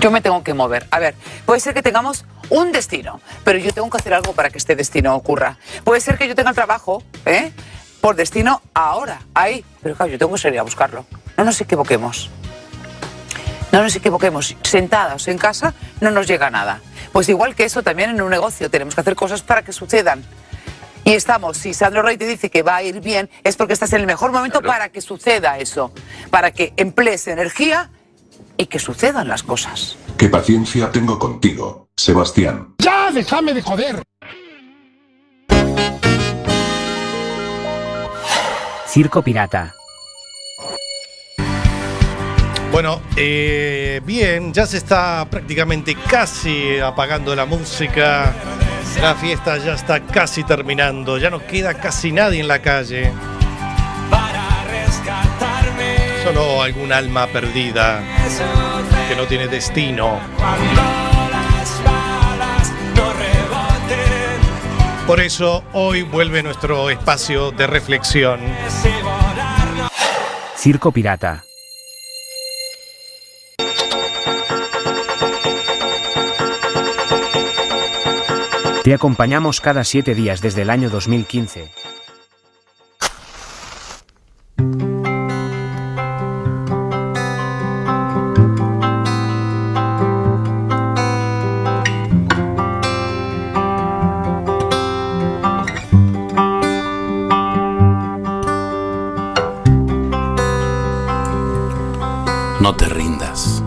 Yo 0.00 0.10
me 0.10 0.20
tengo 0.20 0.42
que 0.44 0.54
mover. 0.54 0.86
A 0.90 1.00
ver, 1.00 1.14
puede 1.44 1.60
ser 1.60 1.74
que 1.74 1.82
tengamos 1.82 2.24
un 2.48 2.70
destino, 2.70 3.20
pero 3.44 3.58
yo 3.58 3.72
tengo 3.72 3.90
que 3.90 3.96
hacer 3.96 4.14
algo 4.14 4.32
para 4.32 4.48
que 4.50 4.58
este 4.58 4.76
destino 4.76 5.14
ocurra. 5.16 5.58
Puede 5.84 6.00
ser 6.00 6.16
que 6.16 6.28
yo 6.28 6.34
tenga 6.34 6.50
el 6.50 6.56
trabajo, 6.56 7.02
¿eh? 7.24 7.50
Por 8.00 8.14
destino 8.14 8.62
ahora, 8.72 9.20
ahí, 9.34 9.64
pero 9.82 9.96
claro, 9.96 10.12
yo 10.12 10.18
tengo 10.18 10.32
que 10.32 10.40
salir 10.40 10.60
a 10.60 10.62
buscarlo. 10.62 11.06
No 11.36 11.44
nos 11.44 11.60
equivoquemos. 11.60 12.30
No 13.72 13.82
nos 13.82 13.94
equivoquemos, 13.96 14.56
sentados 14.62 15.28
en 15.28 15.38
casa 15.38 15.74
no 16.00 16.10
nos 16.10 16.26
llega 16.26 16.50
nada. 16.50 16.80
Pues 17.12 17.28
igual 17.28 17.54
que 17.54 17.64
eso 17.64 17.82
también 17.82 18.10
en 18.10 18.20
un 18.20 18.30
negocio 18.30 18.70
tenemos 18.70 18.94
que 18.94 19.00
hacer 19.00 19.14
cosas 19.16 19.42
para 19.42 19.62
que 19.62 19.72
sucedan. 19.72 20.24
Y 21.04 21.12
estamos, 21.12 21.56
si 21.56 21.72
Sandro 21.72 22.02
Rey 22.02 22.16
te 22.16 22.26
dice 22.26 22.50
que 22.50 22.62
va 22.62 22.76
a 22.76 22.82
ir 22.82 23.00
bien, 23.00 23.30
es 23.44 23.56
porque 23.56 23.72
estás 23.72 23.92
en 23.92 24.00
el 24.00 24.06
mejor 24.06 24.32
momento 24.32 24.60
para 24.60 24.88
que 24.88 25.00
suceda 25.00 25.56
eso, 25.58 25.92
para 26.30 26.50
que 26.50 26.72
emplees 26.76 27.28
energía 27.28 27.90
y 28.56 28.66
que 28.66 28.80
sucedan 28.80 29.28
las 29.28 29.44
cosas. 29.44 29.96
Qué 30.18 30.28
paciencia 30.28 30.90
tengo 30.90 31.16
contigo, 31.16 31.90
Sebastián. 31.96 32.74
¡Ya, 32.78 33.12
déjame 33.12 33.54
de 33.54 33.62
joder! 33.62 34.02
Circo 38.88 39.22
Pirata. 39.22 39.75
Bueno, 42.76 43.00
eh, 43.16 44.02
bien, 44.04 44.52
ya 44.52 44.66
se 44.66 44.76
está 44.76 45.26
prácticamente 45.30 45.94
casi 45.94 46.78
apagando 46.78 47.34
la 47.34 47.46
música. 47.46 48.34
La 49.00 49.14
fiesta 49.14 49.56
ya 49.56 49.72
está 49.72 50.00
casi 50.00 50.44
terminando. 50.44 51.16
Ya 51.16 51.30
no 51.30 51.38
queda 51.46 51.72
casi 51.72 52.12
nadie 52.12 52.40
en 52.40 52.48
la 52.48 52.60
calle. 52.60 53.12
Solo 56.22 56.60
algún 56.60 56.92
alma 56.92 57.26
perdida 57.28 58.02
que 59.08 59.16
no 59.16 59.24
tiene 59.24 59.48
destino. 59.48 60.20
Por 65.06 65.20
eso 65.20 65.64
hoy 65.72 66.02
vuelve 66.02 66.42
nuestro 66.42 66.90
espacio 66.90 67.52
de 67.52 67.66
reflexión. 67.66 68.38
Circo 70.58 70.92
Pirata. 70.92 71.46
Te 78.86 78.94
acompañamos 78.94 79.60
cada 79.60 79.82
siete 79.82 80.14
días 80.14 80.40
desde 80.40 80.62
el 80.62 80.70
año 80.70 80.88
2015. 80.88 81.72
No 102.60 102.76
te 102.76 102.88
rindas. 102.88 103.64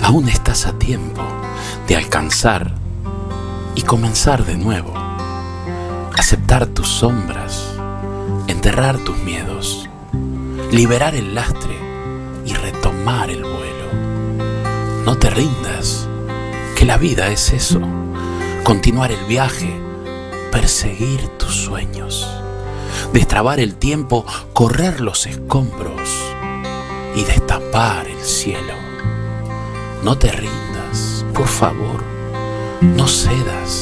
Aún 0.00 0.28
estás 0.28 0.68
a 0.68 0.78
tiempo 0.78 1.22
de 1.88 1.96
alcanzar 1.96 2.71
comenzar 3.92 4.46
de 4.46 4.56
nuevo. 4.56 4.94
Aceptar 6.16 6.64
tus 6.64 6.88
sombras, 6.88 7.74
enterrar 8.46 8.96
tus 8.96 9.18
miedos, 9.18 9.86
liberar 10.70 11.14
el 11.14 11.34
lastre 11.34 11.76
y 12.46 12.54
retomar 12.54 13.28
el 13.28 13.42
vuelo. 13.42 15.04
No 15.04 15.18
te 15.18 15.28
rindas, 15.28 16.08
que 16.74 16.86
la 16.86 16.96
vida 16.96 17.28
es 17.28 17.52
eso. 17.52 17.82
Continuar 18.64 19.12
el 19.12 19.22
viaje, 19.26 19.78
perseguir 20.50 21.28
tus 21.36 21.54
sueños, 21.54 22.26
destrabar 23.12 23.60
el 23.60 23.74
tiempo, 23.74 24.24
correr 24.54 25.02
los 25.02 25.26
escombros 25.26 26.08
y 27.14 27.24
destapar 27.24 28.08
el 28.08 28.22
cielo. 28.22 28.72
No 30.02 30.16
te 30.16 30.32
rindas, 30.32 31.26
por 31.34 31.46
favor, 31.46 32.02
no 32.82 33.06
cedas, 33.06 33.81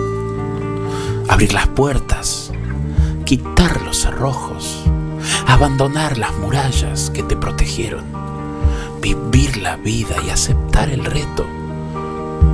Abrir 1.27 1.53
las 1.53 1.67
puertas, 1.67 2.51
quitar 3.25 3.81
los 3.83 4.01
cerrojos, 4.01 4.83
abandonar 5.47 6.17
las 6.17 6.33
murallas 6.35 7.09
que 7.09 7.23
te 7.23 7.35
protegieron, 7.35 8.03
vivir 9.01 9.57
la 9.57 9.75
vida 9.77 10.15
y 10.25 10.29
aceptar 10.29 10.89
el 10.89 11.05
reto, 11.05 11.45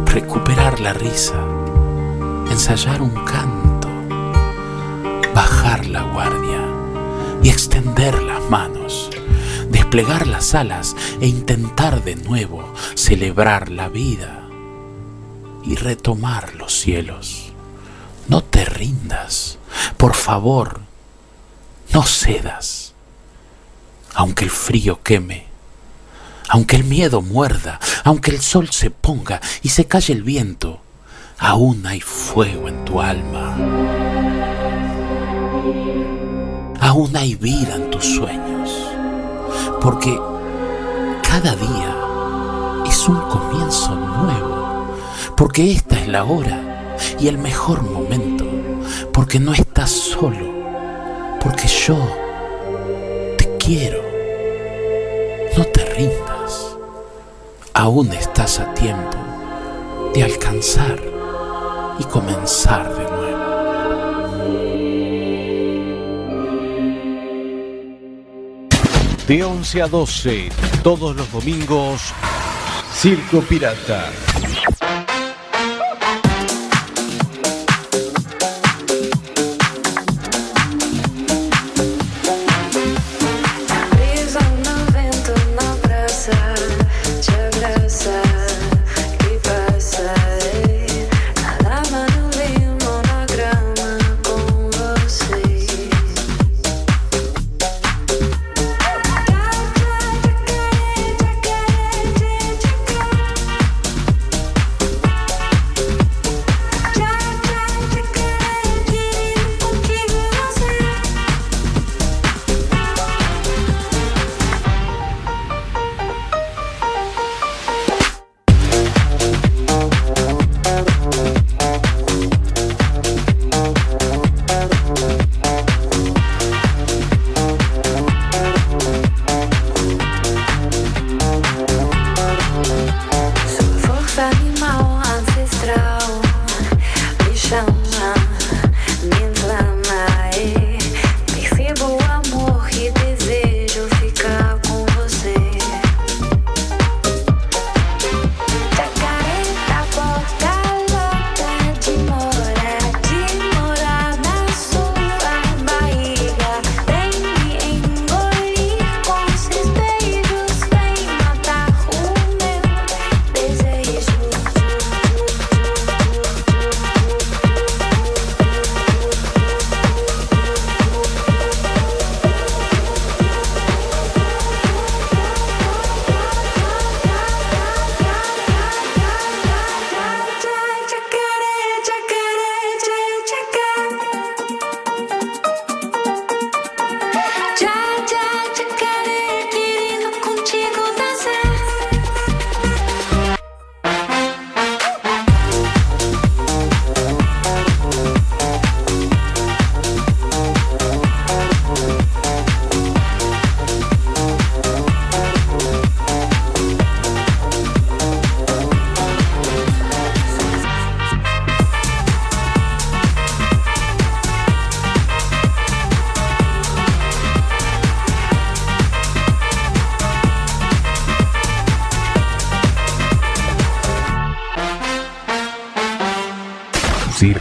recuperar 0.06 0.80
la 0.80 0.94
risa, 0.94 1.40
ensayar 2.50 3.02
un 3.02 3.14
canto, 3.26 3.90
bajar 5.34 5.88
la 5.88 6.04
guardia 6.04 6.62
y 7.44 7.50
extender 7.50 8.22
las 8.24 8.50
manos, 8.50 9.10
desplegar 9.70 10.28
las 10.28 10.56
alas 10.56 10.96
e 11.22 11.28
intentar 11.28 12.04
de 12.04 12.16
nuevo 12.16 12.74
celebrar 12.96 13.70
la 13.70 13.90
vida 13.90 14.48
y 15.64 15.76
retomar 15.76 16.56
los 16.56 16.74
cielos. 16.74 17.47
No 18.28 18.44
te 18.44 18.66
rindas, 18.66 19.58
por 19.96 20.14
favor, 20.14 20.82
no 21.94 22.04
cedas, 22.04 22.94
aunque 24.14 24.44
el 24.44 24.50
frío 24.50 25.02
queme. 25.02 25.48
Aunque 26.50 26.78
el 26.78 26.86
miedo 26.86 27.22
muerda, 27.22 27.80
aunque 28.06 28.32
el 28.32 28.42
sol 28.42 28.70
se 28.70 28.90
ponga 28.90 29.42
y 29.64 29.70
se 29.70 29.86
calle 29.86 30.14
el 30.14 30.24
viento, 30.24 30.80
aún 31.38 31.86
hay 31.86 32.00
fuego 32.00 32.70
en 32.70 32.86
tu 32.86 33.02
alma. 33.02 33.56
Aún 36.80 37.18
hay 37.18 37.36
vida 37.36 37.76
en 37.76 37.90
tus 37.92 38.06
sueños, 38.06 38.72
porque 39.82 40.18
cada 41.22 41.54
día 41.56 41.96
es 42.88 43.08
un 43.10 43.20
comienzo 43.30 43.94
nuevo, 43.96 44.96
porque 45.36 45.74
esta 45.74 46.00
es 46.00 46.08
la 46.08 46.24
hora 46.24 46.77
y 47.20 47.28
el 47.28 47.38
mejor 47.38 47.82
momento, 47.84 48.46
porque 49.14 49.40
no 49.40 49.54
estás 49.54 49.90
solo, 49.90 50.46
porque 51.42 51.68
yo 51.68 51.98
te 53.38 53.58
quiero. 53.58 54.02
No 55.58 55.64
te 55.66 55.84
rindas, 55.96 56.78
aún 57.74 58.12
estás 58.14 58.60
a 58.60 58.74
tiempo 58.74 59.18
de 60.14 60.24
alcanzar 60.24 61.00
y 62.00 62.04
comenzar 62.04 62.94
de 62.94 63.04
nuevo. 63.04 63.28
De 69.28 69.44
11 69.44 69.82
a 69.82 69.88
12, 69.88 70.50
todos 70.84 71.16
los 71.16 71.32
domingos, 71.32 72.14
Circo 72.94 73.42
Pirata. 73.42 74.10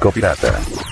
Circo 0.06 0.12
Pirata. 0.12 0.85